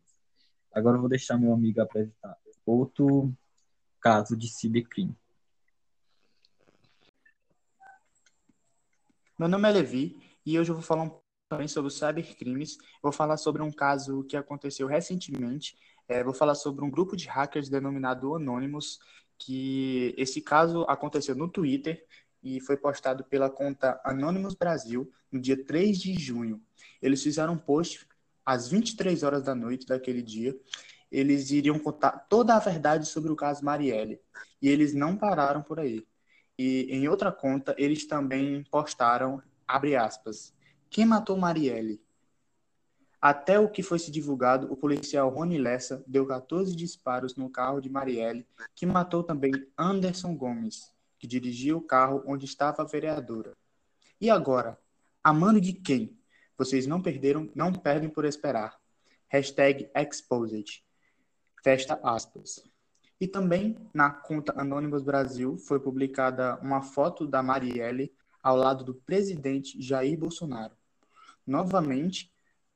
Agora 0.72 0.96
vou 0.96 1.08
deixar 1.08 1.36
meu 1.36 1.52
amigo 1.52 1.80
apresentar 1.80 2.36
outro 2.64 3.34
caso 4.00 4.36
de 4.36 4.46
cibercrime. 4.46 5.16
Meu 9.36 9.48
nome 9.48 9.68
é 9.68 9.72
Levi 9.72 10.16
e 10.46 10.56
hoje 10.56 10.70
eu 10.70 10.76
vou 10.76 10.84
falar 10.84 11.02
um 11.02 11.19
também 11.50 11.66
sobre 11.66 11.90
cybercrimes. 11.90 12.78
Vou 13.02 13.10
falar 13.10 13.36
sobre 13.36 13.60
um 13.60 13.72
caso 13.72 14.22
que 14.24 14.36
aconteceu 14.36 14.86
recentemente. 14.86 15.76
É, 16.08 16.22
vou 16.22 16.32
falar 16.32 16.54
sobre 16.54 16.84
um 16.84 16.90
grupo 16.90 17.16
de 17.16 17.26
hackers 17.26 17.68
denominado 17.68 18.36
Anonymous, 18.36 19.00
que 19.36 20.14
esse 20.16 20.40
caso 20.40 20.84
aconteceu 20.88 21.34
no 21.34 21.48
Twitter 21.48 22.06
e 22.40 22.60
foi 22.60 22.76
postado 22.76 23.24
pela 23.24 23.50
conta 23.50 24.00
Anonymous 24.04 24.54
Brasil 24.54 25.10
no 25.30 25.40
dia 25.40 25.62
3 25.62 25.98
de 25.98 26.14
junho. 26.14 26.62
Eles 27.02 27.20
fizeram 27.20 27.54
um 27.54 27.58
post 27.58 28.06
às 28.46 28.68
23 28.68 29.24
horas 29.24 29.42
da 29.42 29.54
noite 29.54 29.86
daquele 29.86 30.22
dia. 30.22 30.56
Eles 31.10 31.50
iriam 31.50 31.80
contar 31.80 32.12
toda 32.28 32.54
a 32.54 32.60
verdade 32.60 33.06
sobre 33.06 33.32
o 33.32 33.36
caso 33.36 33.64
Marielle. 33.64 34.20
E 34.62 34.68
eles 34.68 34.94
não 34.94 35.16
pararam 35.16 35.62
por 35.62 35.80
aí. 35.80 36.06
E 36.56 36.86
em 36.90 37.08
outra 37.08 37.32
conta, 37.32 37.74
eles 37.76 38.06
também 38.06 38.62
postaram, 38.70 39.42
abre 39.66 39.96
aspas, 39.96 40.54
quem 40.90 41.06
matou 41.06 41.36
Marielle? 41.36 42.02
Até 43.22 43.60
o 43.60 43.68
que 43.68 43.80
foi 43.80 44.00
se 44.00 44.10
divulgado, 44.10 44.72
o 44.72 44.76
policial 44.76 45.30
Rony 45.30 45.56
Lessa 45.56 46.02
deu 46.04 46.26
14 46.26 46.74
disparos 46.74 47.36
no 47.36 47.48
carro 47.48 47.80
de 47.80 47.88
Marielle, 47.88 48.44
que 48.74 48.84
matou 48.84 49.22
também 49.22 49.52
Anderson 49.78 50.34
Gomes, 50.34 50.92
que 51.16 51.28
dirigia 51.28 51.76
o 51.76 51.80
carro 51.80 52.24
onde 52.26 52.44
estava 52.44 52.82
a 52.82 52.84
vereadora. 52.84 53.56
E 54.20 54.28
agora? 54.28 54.76
A 55.22 55.32
mano 55.32 55.60
de 55.60 55.74
quem? 55.74 56.18
Vocês 56.58 56.88
não 56.88 57.00
perderam, 57.00 57.48
não 57.54 57.72
perdem 57.72 58.10
por 58.10 58.24
esperar. 58.24 58.76
Hashtag 59.28 59.88
Exposed. 59.94 60.82
Fecha 61.62 62.00
aspas. 62.02 62.64
E 63.20 63.28
também 63.28 63.76
na 63.94 64.10
conta 64.10 64.60
Anônimos 64.60 65.02
Brasil 65.02 65.56
foi 65.56 65.78
publicada 65.78 66.58
uma 66.60 66.82
foto 66.82 67.28
da 67.28 67.44
Marielle 67.44 68.12
ao 68.42 68.56
lado 68.56 68.82
do 68.82 68.94
presidente 68.94 69.80
Jair 69.80 70.18
Bolsonaro. 70.18 70.79
Novamente, 71.46 72.32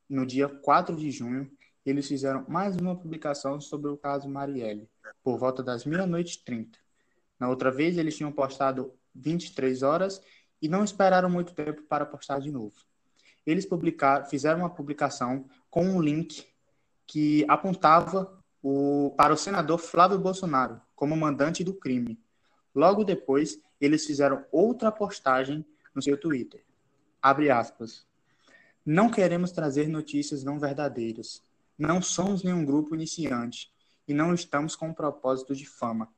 no 0.08 0.26
dia 0.26 0.48
4 0.48 0.96
de 0.96 1.10
junho, 1.10 1.50
eles 1.84 2.08
fizeram 2.08 2.44
mais 2.48 2.76
uma 2.76 2.96
publicação 2.96 3.60
sobre 3.60 3.90
o 3.90 3.96
caso 3.96 4.28
Marielle, 4.28 4.88
por 5.22 5.38
volta 5.38 5.62
das 5.62 5.84
meia-noite 5.84 6.38
e 6.38 6.44
trinta. 6.44 6.78
Na 7.38 7.48
outra 7.48 7.70
vez, 7.70 7.98
eles 7.98 8.16
tinham 8.16 8.32
postado 8.32 8.94
23 9.14 9.82
horas 9.82 10.20
e 10.60 10.68
não 10.68 10.82
esperaram 10.82 11.28
muito 11.28 11.52
tempo 11.52 11.82
para 11.82 12.06
postar 12.06 12.40
de 12.40 12.50
novo. 12.50 12.74
Eles 13.44 13.66
publicaram, 13.66 14.24
fizeram 14.24 14.60
uma 14.60 14.70
publicação 14.70 15.46
com 15.70 15.84
um 15.84 16.00
link 16.00 16.46
que 17.06 17.44
apontava 17.48 18.42
o, 18.62 19.12
para 19.16 19.34
o 19.34 19.36
senador 19.36 19.78
Flávio 19.78 20.18
Bolsonaro 20.18 20.80
como 20.94 21.14
mandante 21.14 21.62
do 21.62 21.74
crime. 21.74 22.18
Logo 22.74 23.04
depois, 23.04 23.60
eles 23.78 24.06
fizeram 24.06 24.44
outra 24.50 24.90
postagem 24.90 25.66
no 25.94 26.00
seu 26.00 26.18
Twitter. 26.18 26.64
Abre 27.20 27.50
aspas. 27.50 28.06
Não 28.84 29.10
queremos 29.10 29.50
trazer 29.52 29.88
notícias 29.88 30.44
não 30.44 30.58
verdadeiras. 30.58 31.42
Não 31.78 32.02
somos 32.02 32.42
nenhum 32.42 32.64
grupo 32.64 32.94
iniciante 32.94 33.72
e 34.06 34.14
não 34.14 34.34
estamos 34.34 34.76
com 34.76 34.88
um 34.88 34.94
propósito 34.94 35.54
de 35.54 35.66
fama, 35.66 36.08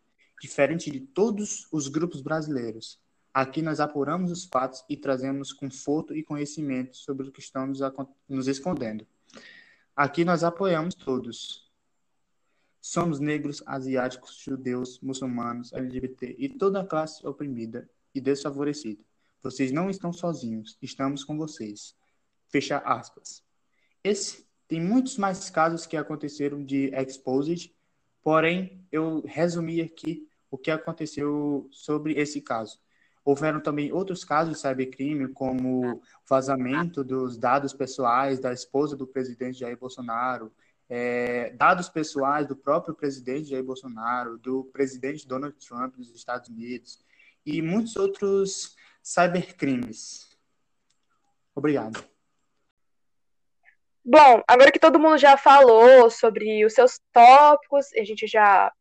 diferente 0.41 0.91
de 0.91 1.01
todos 1.01 1.67
os 1.71 1.89
grupos 1.89 2.21
brasileiros. 2.21 2.99
Aqui 3.33 3.63
nós 3.63 3.81
apuramos 3.81 4.31
os 4.31 4.45
fatos 4.45 4.85
e 4.89 4.97
trazemos 4.97 5.53
conforto 5.53 6.15
e 6.15 6.23
conhecimento 6.23 6.97
sobre 6.97 7.29
o 7.29 7.33
que 7.33 7.41
estamos 7.41 7.81
nos 8.29 8.49
escondendo. 8.49 9.07
Aqui 9.95 10.25
nós 10.25 10.43
apoiamos 10.43 10.95
todos, 10.95 11.67
Somos 12.89 13.19
negros, 13.19 13.65
asiáticos, 13.67 14.37
judeus, 14.37 15.01
muçulmanos, 15.01 15.73
LGBT 15.73 16.37
e 16.39 16.49
toda 16.49 16.81
a 16.81 16.87
classe 16.87 17.27
oprimida 17.27 17.91
e 18.15 18.21
desfavorecida. 18.21 19.03
Vocês 19.43 19.73
não 19.73 19.91
estão 19.91 20.13
sozinhos, 20.13 20.79
estamos 20.81 21.25
com 21.25 21.37
vocês. 21.37 21.97
Fecha 22.49 22.79
aspas. 22.79 23.43
Esse 24.03 24.47
tem 24.69 24.81
muitos 24.81 25.17
mais 25.17 25.49
casos 25.51 25.87
que 25.87 25.97
aconteceram 25.97 26.65
de 26.65 26.91
exposed, 26.95 27.75
porém 28.23 28.87
eu 28.91 29.23
resumi 29.27 29.81
aqui 29.81 30.29
o 30.51 30.59
que 30.59 30.71
aconteceu 30.71 31.69
sobre 31.71 32.15
esse 32.15 32.41
caso. 32.41 32.79
Houveram 33.25 33.61
também 33.61 33.93
outros 33.93 34.25
casos 34.25 34.55
de 34.55 34.61
cybercrime, 34.61 35.29
como 35.29 36.01
vazamento 36.29 37.03
dos 37.03 37.37
dados 37.37 37.73
pessoais 37.73 38.39
da 38.39 38.53
esposa 38.53 38.97
do 38.97 39.07
presidente 39.07 39.59
Jair 39.59 39.77
Bolsonaro, 39.77 40.53
é, 40.89 41.51
dados 41.51 41.89
pessoais 41.89 42.47
do 42.47 42.55
próprio 42.55 42.95
presidente 42.95 43.51
Jair 43.51 43.65
Bolsonaro, 43.65 44.39
do 44.39 44.65
presidente 44.65 45.27
Donald 45.27 45.57
Trump 45.59 45.97
dos 45.97 46.15
Estados 46.15 46.49
Unidos 46.49 47.01
e 47.45 47.61
muitos 47.61 47.97
outros 47.97 48.77
cybercrimes. 49.03 50.37
Obrigado. 51.55 52.16
Bom, 54.09 54.41
agora 54.47 54.71
que 54.71 54.79
todo 54.79 55.01
mundo 55.01 55.19
já 55.19 55.37
falou 55.37 56.09
sobre 56.11 56.65
os 56.65 56.75
seus 56.75 57.01
tópicos, 57.13 57.87
a 57.95 58.05
gente 58.05 58.29
já 58.29 58.73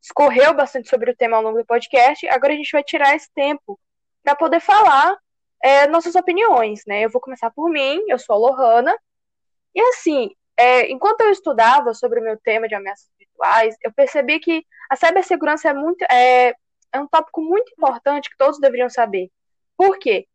escorreu 0.00 0.52
bastante 0.54 0.88
sobre 0.88 1.12
o 1.12 1.16
tema 1.16 1.36
ao 1.36 1.42
longo 1.44 1.58
do 1.58 1.64
podcast, 1.64 2.28
agora 2.28 2.52
a 2.52 2.56
gente 2.56 2.72
vai 2.72 2.82
tirar 2.82 3.14
esse 3.14 3.30
tempo 3.32 3.78
para 4.24 4.34
poder 4.34 4.58
falar 4.58 5.16
é, 5.62 5.86
nossas 5.86 6.16
opiniões, 6.16 6.82
né? 6.84 7.04
Eu 7.04 7.10
vou 7.10 7.20
começar 7.20 7.48
por 7.52 7.70
mim, 7.70 8.02
eu 8.08 8.18
sou 8.18 8.34
a 8.34 8.38
Lohana, 8.40 8.98
e 9.72 9.80
assim, 9.80 10.30
é, 10.56 10.90
enquanto 10.90 11.20
eu 11.20 11.30
estudava 11.30 11.94
sobre 11.94 12.18
o 12.18 12.24
meu 12.24 12.36
tema 12.40 12.66
de 12.66 12.74
ameaças 12.74 13.08
virtuais, 13.16 13.76
eu 13.82 13.92
percebi 13.92 14.40
que 14.40 14.66
a 14.90 14.96
cibersegurança 14.96 15.68
é, 15.68 15.74
muito, 15.74 16.02
é, 16.10 16.56
é 16.92 17.00
um 17.00 17.06
tópico 17.06 17.40
muito 17.40 17.72
importante 17.72 18.28
que 18.28 18.36
todos 18.36 18.58
deveriam 18.58 18.90
saber. 18.90 19.30
Por 19.76 19.96
quê? 20.00 20.26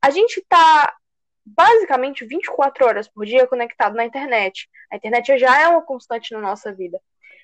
A 0.00 0.08
gente 0.08 0.38
está 0.40 0.90
basicamente 1.44 2.24
24 2.24 2.86
horas 2.86 3.08
por 3.08 3.24
dia 3.24 3.46
conectado 3.46 3.94
na 3.94 4.04
internet. 4.04 4.68
A 4.90 4.96
internet 4.96 5.38
já 5.38 5.60
é 5.60 5.68
uma 5.68 5.82
constante 5.82 6.32
na 6.32 6.40
nossa 6.40 6.72
vida. 6.72 7.00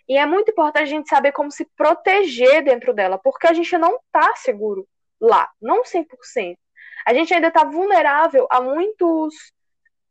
E 0.08 0.16
é 0.16 0.24
muito 0.24 0.50
importante 0.50 0.84
a 0.84 0.86
gente 0.86 1.08
saber 1.08 1.32
como 1.32 1.50
se 1.50 1.64
proteger 1.76 2.62
dentro 2.62 2.94
dela, 2.94 3.18
porque 3.18 3.46
a 3.46 3.52
gente 3.52 3.76
não 3.76 3.96
está 3.96 4.36
seguro 4.36 4.86
lá, 5.20 5.50
não 5.60 5.82
100%. 5.82 6.56
A 7.06 7.14
gente 7.14 7.34
ainda 7.34 7.48
está 7.48 7.64
vulnerável 7.64 8.46
a 8.50 8.60
muitos, 8.60 9.34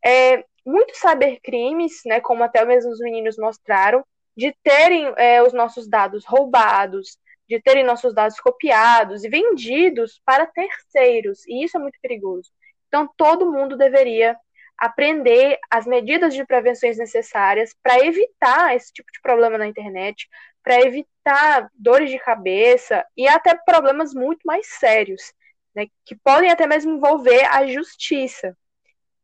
é, 0.04 0.44
muitos 0.65 0.98
cybercrimes, 0.98 2.01
né, 2.06 2.20
como 2.20 2.44
até 2.44 2.65
mesmo 2.65 2.92
os 2.92 3.00
meninos 3.00 3.38
mostraram, 3.38 4.06
de 4.36 4.54
terem 4.63 5.13
é, 5.18 5.42
os 5.42 5.54
nossos 5.54 5.88
dados 5.88 6.25
roubados, 6.25 7.18
de 7.48 7.62
terem 7.62 7.84
nossos 7.84 8.13
dados 8.13 8.39
copiados 8.39 9.24
e 9.24 9.30
vendidos 9.30 10.22
para 10.25 10.46
terceiros. 10.46 11.46
E 11.48 11.63
isso 11.63 11.77
é 11.77 11.80
muito 11.80 12.00
perigoso. 12.01 12.51
Então, 12.95 13.13
todo 13.17 13.51
mundo 13.51 13.75
deveria 13.75 14.37
aprender 14.77 15.59
as 15.69 15.85
medidas 15.85 16.33
de 16.33 16.45
prevenções 16.45 16.97
necessárias 16.97 17.75
para 17.83 17.99
evitar 18.05 18.73
esse 18.73 18.93
tipo 18.93 19.11
de 19.11 19.19
problema 19.19 19.57
na 19.57 19.67
internet, 19.67 20.29
para 20.63 20.79
evitar 20.79 21.69
dores 21.73 22.09
de 22.09 22.17
cabeça 22.17 23.05
e 23.17 23.27
até 23.27 23.53
problemas 23.53 24.13
muito 24.13 24.39
mais 24.45 24.67
sérios, 24.79 25.33
né, 25.75 25.87
que 26.05 26.15
podem 26.15 26.49
até 26.49 26.65
mesmo 26.65 26.93
envolver 26.93 27.43
a 27.51 27.67
justiça. 27.67 28.57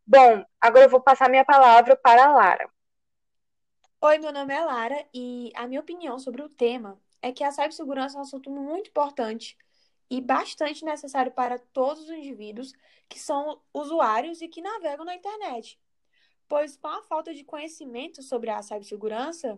Bom, 0.05 0.43
agora 0.59 0.87
eu 0.87 0.89
vou 0.89 0.99
passar 0.99 1.29
minha 1.29 1.45
palavra 1.45 1.95
para 1.95 2.25
a 2.25 2.33
Lara. 2.33 2.69
Oi, 4.01 4.17
meu 4.17 4.33
nome 4.33 4.53
é 4.53 4.65
Lara 4.65 5.05
e 5.13 5.49
a 5.55 5.65
minha 5.65 5.79
opinião 5.79 6.19
sobre 6.19 6.41
o 6.41 6.49
tema 6.49 6.99
é 7.21 7.31
que 7.31 7.41
a 7.41 7.51
cibersegurança 7.51 8.17
é 8.17 8.19
um 8.19 8.23
assunto 8.23 8.51
muito 8.51 8.89
importante 8.89 9.57
e 10.11 10.19
bastante 10.19 10.83
necessário 10.83 11.31
para 11.31 11.57
todos 11.57 12.03
os 12.03 12.09
indivíduos 12.09 12.73
que 13.07 13.17
são 13.17 13.61
usuários 13.73 14.41
e 14.41 14.47
que 14.49 14.61
navegam 14.61 15.05
na 15.05 15.15
internet. 15.15 15.79
Pois 16.49 16.75
com 16.75 16.89
a 16.89 17.01
falta 17.03 17.33
de 17.33 17.45
conhecimento 17.45 18.21
sobre 18.21 18.49
a 18.49 18.61
cibersegurança 18.61 19.57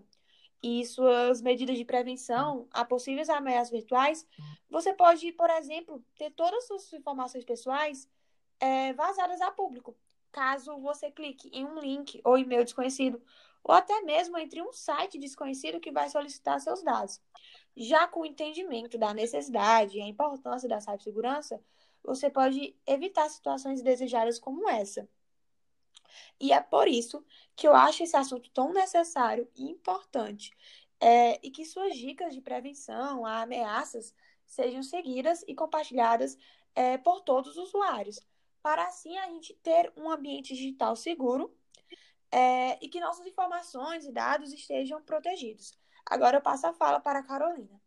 e 0.61 0.85
suas 0.85 1.41
medidas 1.41 1.75
de 1.75 1.83
prevenção 1.83 2.67
a 2.71 2.85
possíveis 2.85 3.29
ameaças 3.29 3.71
virtuais, 3.71 4.27
você 4.69 4.93
pode, 4.93 5.31
por 5.31 5.49
exemplo, 5.49 6.05
ter 6.15 6.29
todas 6.29 6.59
as 6.59 6.67
suas 6.67 6.93
informações 6.93 7.43
pessoais 7.43 8.07
é, 8.59 8.93
vazadas 8.93 9.41
a 9.41 9.49
público, 9.49 9.97
caso 10.31 10.77
você 10.77 11.09
clique 11.09 11.49
em 11.51 11.65
um 11.65 11.79
link 11.79 12.21
ou 12.23 12.37
e-mail 12.37 12.63
desconhecido, 12.63 13.19
ou 13.63 13.73
até 13.73 14.01
mesmo 14.01 14.37
entre 14.37 14.61
um 14.61 14.71
site 14.71 15.17
desconhecido 15.17 15.79
que 15.79 15.91
vai 15.91 16.09
solicitar 16.09 16.59
seus 16.61 16.83
dados. 16.83 17.19
Já 17.75 18.07
com 18.07 18.21
o 18.21 18.25
entendimento 18.25 18.97
da 18.97 19.13
necessidade 19.13 19.97
e 19.97 20.01
a 20.01 20.07
importância 20.07 20.69
da 20.69 20.79
cibersegurança, 20.79 21.61
você 22.03 22.29
pode 22.29 22.75
evitar 22.85 23.29
situações 23.29 23.81
indesejadas 23.81 24.37
como 24.39 24.69
essa. 24.69 25.07
E 26.39 26.51
é 26.51 26.59
por 26.59 26.87
isso 26.87 27.25
que 27.55 27.67
eu 27.67 27.73
acho 27.73 28.03
esse 28.03 28.15
assunto 28.15 28.49
tão 28.51 28.73
necessário 28.73 29.49
e 29.55 29.63
importante, 29.63 30.51
é, 30.99 31.39
e 31.45 31.49
que 31.49 31.65
suas 31.65 31.95
dicas 31.97 32.33
de 32.33 32.41
prevenção 32.41 33.25
a 33.25 33.41
ameaças 33.41 34.13
sejam 34.45 34.83
seguidas 34.83 35.43
e 35.47 35.55
compartilhadas 35.55 36.37
é, 36.75 36.97
por 36.97 37.21
todos 37.21 37.57
os 37.57 37.69
usuários, 37.69 38.19
para 38.61 38.85
assim 38.85 39.17
a 39.17 39.27
gente 39.27 39.53
ter 39.55 39.91
um 39.97 40.09
ambiente 40.09 40.53
digital 40.53 40.95
seguro 40.95 41.55
é, 42.31 42.83
e 42.83 42.89
que 42.89 42.99
nossas 42.99 43.25
informações 43.27 44.05
e 44.05 44.11
dados 44.11 44.53
estejam 44.53 45.01
protegidos. 45.01 45.77
Agora 46.13 46.37
eu 46.37 46.41
passo 46.41 46.67
a 46.67 46.73
fala 46.73 46.99
para 46.99 47.19
a 47.19 47.23
Carolina. 47.23 47.81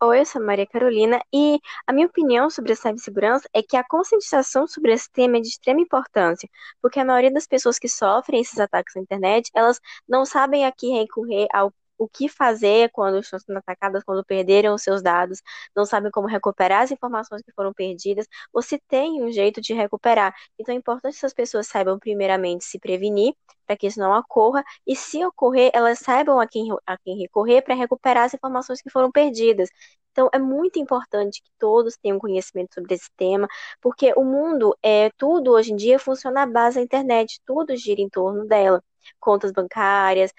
Oi, 0.00 0.20
eu 0.20 0.24
sou 0.26 0.40
Maria 0.40 0.64
Carolina 0.64 1.20
e 1.34 1.58
a 1.88 1.92
minha 1.92 2.06
opinião 2.06 2.48
sobre 2.48 2.72
a 2.72 2.76
cibersegurança 2.76 3.48
é 3.52 3.64
que 3.64 3.76
a 3.76 3.82
conscientização 3.82 4.64
sobre 4.68 4.92
esse 4.92 5.10
tema 5.10 5.38
é 5.38 5.40
de 5.40 5.48
extrema 5.48 5.80
importância, 5.80 6.48
porque 6.80 7.00
a 7.00 7.04
maioria 7.04 7.32
das 7.32 7.48
pessoas 7.48 7.80
que 7.80 7.88
sofrem 7.88 8.40
esses 8.40 8.60
ataques 8.60 8.94
na 8.94 9.02
internet, 9.02 9.50
elas 9.52 9.80
não 10.08 10.24
sabem 10.24 10.64
a 10.64 10.70
que 10.70 10.86
recorrer 10.88 11.48
ao 11.52 11.72
o 11.98 12.08
que 12.08 12.28
fazer 12.28 12.90
quando 12.92 13.18
estão 13.18 13.38
sendo 13.38 13.58
atacadas, 13.58 14.02
quando 14.04 14.24
perderam 14.24 14.74
os 14.74 14.82
seus 14.82 15.02
dados, 15.02 15.40
não 15.74 15.84
sabem 15.84 16.10
como 16.10 16.26
recuperar 16.28 16.82
as 16.82 16.90
informações 16.90 17.42
que 17.42 17.52
foram 17.52 17.72
perdidas, 17.72 18.26
ou 18.52 18.62
se 18.62 18.78
tem 18.88 19.22
um 19.22 19.30
jeito 19.32 19.60
de 19.60 19.72
recuperar. 19.74 20.34
Então 20.58 20.74
é 20.74 20.78
importante 20.78 21.12
que 21.12 21.18
essas 21.18 21.34
pessoas 21.34 21.66
saibam, 21.66 21.98
primeiramente, 21.98 22.64
se 22.64 22.78
prevenir 22.78 23.34
para 23.66 23.76
que 23.76 23.86
isso 23.86 23.98
não 23.98 24.16
ocorra, 24.18 24.62
e 24.86 24.94
se 24.94 25.24
ocorrer, 25.24 25.70
elas 25.72 25.98
saibam 25.98 26.38
a 26.40 26.46
quem, 26.46 26.68
a 26.86 26.98
quem 26.98 27.16
recorrer 27.18 27.62
para 27.62 27.74
recuperar 27.74 28.24
as 28.24 28.34
informações 28.34 28.80
que 28.82 28.90
foram 28.90 29.10
perdidas. 29.10 29.68
Então, 30.12 30.28
é 30.32 30.38
muito 30.38 30.78
importante 30.78 31.42
que 31.42 31.50
todos 31.58 31.96
tenham 31.96 32.18
conhecimento 32.18 32.74
sobre 32.74 32.94
esse 32.94 33.10
tema, 33.16 33.48
porque 33.80 34.12
o 34.16 34.22
mundo, 34.24 34.76
é 34.82 35.10
tudo 35.16 35.50
hoje 35.52 35.72
em 35.72 35.76
dia 35.76 35.98
funciona 35.98 36.42
à 36.42 36.46
base 36.46 36.76
da 36.76 36.82
internet, 36.82 37.40
tudo 37.44 37.74
gira 37.76 38.00
em 38.00 38.08
torno 38.08 38.46
dela. 38.46 38.82
Contas 39.20 39.52
bancárias, 39.52 40.32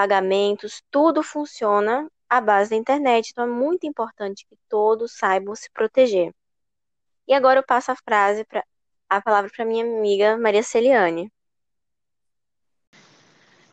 pagamentos, 0.00 0.82
tudo 0.90 1.22
funciona 1.22 2.10
à 2.26 2.40
base 2.40 2.70
da 2.70 2.76
internet. 2.76 3.30
Então 3.30 3.44
é 3.44 3.46
muito 3.46 3.86
importante 3.86 4.46
que 4.48 4.56
todos 4.66 5.12
saibam 5.12 5.54
se 5.54 5.70
proteger. 5.70 6.32
E 7.28 7.34
agora 7.34 7.58
eu 7.58 7.62
passo 7.62 7.92
a 7.92 7.96
frase 7.96 8.42
para 8.46 8.64
a 9.10 9.20
palavra 9.20 9.50
para 9.54 9.62
minha 9.66 9.84
amiga 9.84 10.38
Maria 10.38 10.62
Celiane. 10.62 11.30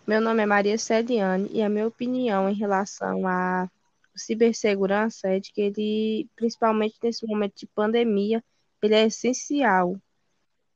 Meu 0.05 0.19
nome 0.19 0.43
é 0.43 0.45
Maria 0.45 0.77
Celiane 0.77 1.49
e 1.49 1.61
a 1.61 1.69
minha 1.69 1.87
opinião 1.87 2.49
em 2.49 2.53
relação 2.53 3.25
à 3.25 3.69
cibersegurança 4.13 5.29
é 5.29 5.39
de 5.39 5.53
que 5.53 5.61
ele, 5.61 6.29
principalmente 6.35 6.97
nesse 7.01 7.25
momento 7.25 7.55
de 7.55 7.67
pandemia, 7.67 8.43
ele 8.83 8.95
é 8.95 9.05
essencial, 9.05 9.95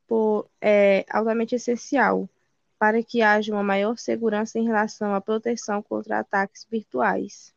por, 0.06 0.48
é 0.62 1.04
altamente 1.10 1.54
essencial, 1.54 2.26
para 2.82 3.00
que 3.00 3.22
haja 3.22 3.52
uma 3.52 3.62
maior 3.62 3.96
segurança 3.96 4.58
em 4.58 4.64
relação 4.64 5.14
à 5.14 5.20
proteção 5.20 5.80
contra 5.80 6.18
ataques 6.18 6.66
virtuais. 6.68 7.54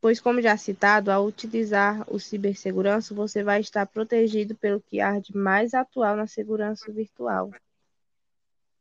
Pois, 0.00 0.18
como 0.18 0.40
já 0.40 0.56
citado, 0.56 1.12
ao 1.12 1.26
utilizar 1.26 2.02
o 2.10 2.18
cibersegurança, 2.18 3.14
você 3.14 3.44
vai 3.44 3.60
estar 3.60 3.84
protegido 3.84 4.54
pelo 4.54 4.80
que 4.80 4.98
há 4.98 5.18
de 5.18 5.36
mais 5.36 5.74
atual 5.74 6.16
na 6.16 6.26
segurança 6.26 6.90
virtual. 6.90 7.50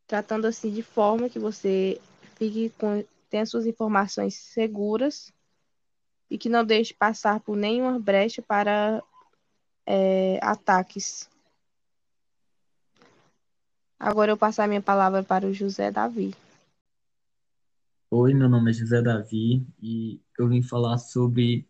Tratando 0.08 0.48
assim 0.48 0.72
de 0.72 0.82
forma 0.82 1.28
que 1.28 1.40
você 1.40 2.00
fique 2.38 2.70
com, 2.78 3.04
tenha 3.30 3.46
suas 3.46 3.66
informações 3.66 4.36
seguras 4.36 5.30
e 6.30 6.38
que 6.38 6.48
não 6.48 6.64
deixe 6.64 6.94
passar 6.94 7.42
por 7.42 7.58
nenhuma 7.58 8.00
brecha 8.00 8.42
para 8.42 9.04
é, 9.86 10.40
ataques. 10.42 11.30
Agora 14.00 14.32
eu 14.32 14.38
passo 14.38 14.62
a 14.62 14.68
minha 14.68 14.82
palavra 14.82 15.24
para 15.24 15.48
o 15.48 15.54
José 15.54 15.90
Davi. 15.90 16.34
Oi, 18.12 18.34
meu 18.34 18.50
nome 18.50 18.72
é 18.72 18.74
José 18.74 19.02
Davi 19.02 19.66
e 19.82 20.22
eu 20.38 20.48
vim 20.50 20.62
falar 20.62 20.98
sobre 20.98 21.68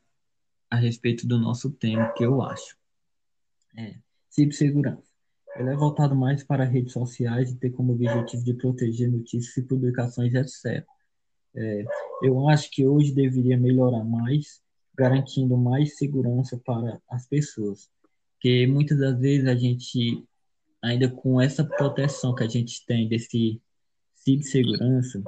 a 0.70 0.76
respeito 0.76 1.28
do 1.28 1.40
nosso 1.40 1.72
tema 1.72 2.12
que 2.14 2.26
eu 2.26 2.42
acho. 2.42 2.78
É, 3.78 3.96
cibersegurança. 4.30 5.04
Ele 5.56 5.70
é 5.70 5.76
voltado 5.76 6.16
mais 6.16 6.44
para 6.44 6.66
redes 6.66 6.94
sociais 6.94 7.52
e 7.52 7.56
ter 7.56 7.70
como 7.70 7.94
objetivo 7.94 8.44
de 8.44 8.54
proteger 8.54 9.10
notícias 9.10 9.56
e 9.58 9.64
publicações, 9.64 10.34
etc. 10.34 10.86
É, 11.56 11.86
eu 12.22 12.50
acho 12.50 12.70
que 12.72 12.86
hoje 12.86 13.14
deveria 13.14 13.58
melhorar 13.58 14.04
mais, 14.04 14.62
garantindo 14.94 15.56
mais 15.56 15.96
segurança 15.96 16.60
para 16.66 17.00
as 17.10 17.26
pessoas. 17.28 17.90
Porque 18.34 18.68
muitas 18.68 18.98
das 19.00 19.18
vezes 19.18 19.48
a 19.48 19.56
gente 19.56 20.28
ainda 20.82 21.10
com 21.10 21.42
essa 21.42 21.64
proteção 21.64 22.36
que 22.36 22.44
a 22.44 22.48
gente 22.48 22.86
tem 22.86 23.08
desse 23.08 23.62
cibersegurança, 24.16 25.24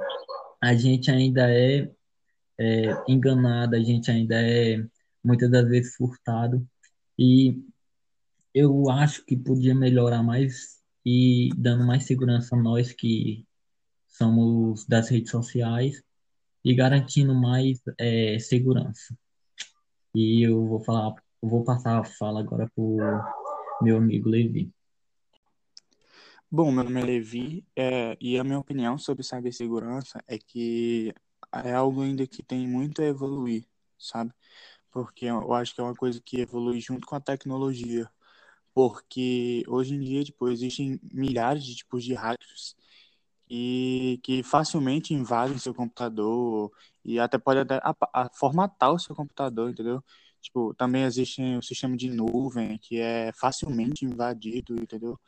a 0.60 0.74
gente 0.74 1.10
ainda 1.10 1.50
é, 1.52 1.90
é 2.58 3.04
enganado, 3.08 3.76
a 3.76 3.80
gente 3.80 4.10
ainda 4.10 4.34
é 4.40 4.84
muitas 5.24 5.50
das 5.50 5.68
vezes 5.68 5.94
furtado. 5.94 6.66
E 7.18 7.62
eu 8.54 8.90
acho 8.90 9.24
que 9.24 9.36
podia 9.36 9.74
melhorar 9.74 10.22
mais 10.22 10.78
e 11.04 11.50
dando 11.56 11.86
mais 11.86 12.04
segurança 12.04 12.56
a 12.56 12.58
nós 12.58 12.92
que 12.92 13.46
somos 14.08 14.84
das 14.86 15.08
redes 15.08 15.30
sociais 15.30 16.02
e 16.64 16.74
garantindo 16.74 17.34
mais 17.34 17.80
é, 17.98 18.38
segurança. 18.38 19.16
E 20.14 20.42
eu 20.42 20.66
vou 20.66 20.80
falar, 20.80 21.14
vou 21.40 21.64
passar 21.64 22.00
a 22.00 22.04
fala 22.04 22.40
agora 22.40 22.68
para 22.74 22.82
o 22.82 22.98
meu 23.82 23.96
amigo 23.96 24.28
Levi. 24.28 24.72
Bom, 26.50 26.72
meu 26.72 26.82
nome 26.82 27.00
é 27.02 27.04
Levi 27.04 27.66
é, 27.76 28.16
e 28.18 28.38
a 28.38 28.44
minha 28.44 28.58
opinião 28.58 28.96
sobre 28.96 29.22
cibersegurança 29.22 30.22
é 30.26 30.38
que 30.38 31.14
é 31.52 31.74
algo 31.74 32.00
ainda 32.00 32.26
que 32.26 32.42
tem 32.42 32.66
muito 32.66 33.02
a 33.02 33.04
evoluir, 33.04 33.66
sabe? 33.98 34.32
Porque 34.90 35.26
eu 35.26 35.52
acho 35.54 35.74
que 35.74 35.80
é 35.80 35.84
uma 35.84 35.94
coisa 35.94 36.20
que 36.24 36.40
evolui 36.40 36.80
junto 36.80 37.06
com 37.06 37.14
a 37.16 37.20
tecnologia. 37.20 38.10
Porque 38.74 39.64
hoje 39.68 39.94
em 39.96 40.00
dia, 40.00 40.24
tipo, 40.24 40.48
existem 40.50 41.00
milhares 41.12 41.64
de 41.64 41.76
tipos 41.76 42.04
de 42.04 42.14
hackers 42.14 42.76
e 43.50 44.20
que 44.22 44.42
facilmente 44.42 45.14
invadem 45.14 45.58
seu 45.58 45.74
computador 45.74 46.70
e 47.04 47.18
até 47.20 47.38
pode 47.38 47.60
até 47.60 47.76
a, 47.82 47.94
a, 48.14 48.30
formatar 48.34 48.92
o 48.92 48.98
seu 48.98 49.14
computador, 49.16 49.70
entendeu? 49.70 50.02
Tipo, 50.40 50.74
também 50.74 51.04
existe 51.04 51.42
o 51.56 51.62
sistema 51.62 51.96
de 51.96 52.10
nuvem 52.10 52.78
que 52.78 52.98
é 53.00 53.32
facilmente 53.34 54.04
invadido, 54.04 54.76
entendeu? 54.80 55.18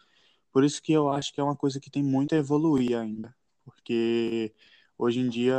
Por 0.52 0.64
isso 0.64 0.82
que 0.82 0.92
eu 0.92 1.08
acho 1.08 1.32
que 1.32 1.40
é 1.40 1.44
uma 1.44 1.56
coisa 1.56 1.80
que 1.80 1.90
tem 1.90 2.02
muito 2.02 2.34
a 2.34 2.38
evoluir 2.38 2.98
ainda, 2.98 3.34
porque 3.64 4.52
hoje 4.98 5.20
em 5.20 5.28
dia 5.28 5.56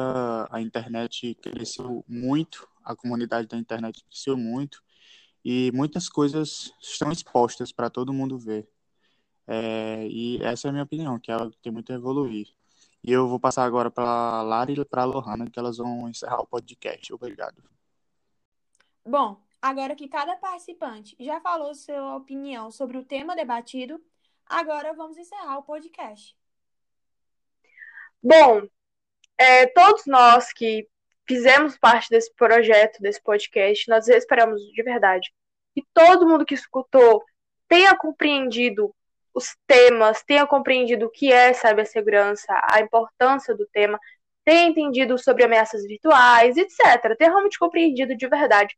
a 0.49 0.61
internet 0.61 1.35
cresceu 1.41 2.03
muito, 2.07 2.67
a 2.83 2.95
comunidade 2.95 3.47
da 3.47 3.57
internet 3.57 4.03
cresceu 4.03 4.37
muito 4.37 4.83
e 5.43 5.71
muitas 5.73 6.09
coisas 6.09 6.73
estão 6.81 7.11
expostas 7.11 7.71
para 7.71 7.89
todo 7.89 8.13
mundo 8.13 8.37
ver. 8.37 8.67
É, 9.47 10.07
e 10.07 10.41
essa 10.43 10.67
é 10.67 10.69
a 10.69 10.71
minha 10.71 10.83
opinião, 10.83 11.19
que 11.19 11.31
ela 11.31 11.51
tem 11.61 11.71
muito 11.71 11.91
a 11.91 11.95
evoluir. 11.95 12.47
E 13.03 13.11
eu 13.11 13.27
vou 13.27 13.39
passar 13.39 13.65
agora 13.65 13.89
para 13.89 14.41
Lara 14.43 14.71
e 14.71 14.85
para 14.85 15.05
Lohana, 15.05 15.49
que 15.49 15.57
elas 15.57 15.77
vão 15.77 16.07
encerrar 16.07 16.39
o 16.39 16.47
podcast. 16.47 17.11
Obrigado. 17.13 17.63
Bom, 19.03 19.41
agora 19.59 19.95
que 19.95 20.07
cada 20.07 20.35
participante 20.35 21.15
já 21.19 21.41
falou 21.41 21.73
sua 21.73 22.15
opinião 22.15 22.69
sobre 22.69 22.97
o 22.97 23.03
tema 23.03 23.35
debatido, 23.35 23.99
Agora 24.51 24.93
vamos 24.93 25.17
encerrar 25.17 25.57
o 25.59 25.63
podcast. 25.63 26.35
Bom, 28.21 28.67
é, 29.37 29.65
todos 29.67 30.05
nós 30.05 30.51
que 30.51 30.87
fizemos 31.25 31.77
parte 31.77 32.09
desse 32.09 32.33
projeto, 32.35 33.01
desse 33.01 33.21
podcast, 33.23 33.89
nós 33.89 34.07
esperamos 34.09 34.61
de 34.61 34.83
verdade 34.83 35.31
que 35.73 35.83
todo 35.93 36.27
mundo 36.27 36.45
que 36.45 36.53
escutou 36.53 37.23
tenha 37.67 37.95
compreendido 37.95 38.93
os 39.33 39.55
temas, 39.65 40.21
tenha 40.23 40.45
compreendido 40.45 41.05
o 41.05 41.09
que 41.09 41.31
é 41.31 41.53
cibersegurança, 41.53 42.47
a 42.69 42.81
importância 42.81 43.55
do 43.55 43.65
tema, 43.67 43.97
tenha 44.43 44.67
entendido 44.67 45.17
sobre 45.17 45.45
ameaças 45.45 45.83
virtuais, 45.87 46.57
etc. 46.57 47.15
Tenha 47.17 47.29
realmente 47.31 47.57
compreendido 47.57 48.17
de 48.17 48.27
verdade 48.27 48.77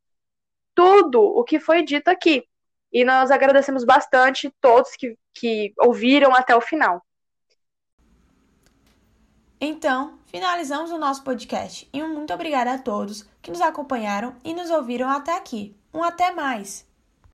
tudo 0.76 1.20
o 1.20 1.44
que 1.44 1.60
foi 1.60 1.84
dito 1.84 2.10
aqui. 2.10 2.48
E 2.94 3.04
nós 3.04 3.32
agradecemos 3.32 3.84
bastante 3.84 4.54
todos 4.62 4.92
que, 4.92 5.18
que 5.34 5.74
ouviram 5.80 6.34
até 6.36 6.56
o 6.56 6.62
final. 6.62 7.04
Então, 9.60 10.20
finalizamos 10.26 10.92
o 10.92 10.98
nosso 10.98 11.24
podcast 11.24 11.90
e 11.92 12.04
um 12.04 12.14
muito 12.14 12.34
obrigada 12.34 12.74
a 12.74 12.78
todos 12.78 13.26
que 13.42 13.50
nos 13.50 13.62
acompanharam 13.62 14.36
e 14.44 14.54
nos 14.54 14.70
ouviram 14.70 15.10
até 15.10 15.36
aqui. 15.36 15.76
Um 15.94 16.04
até 16.04 16.32
mais! 16.32 16.86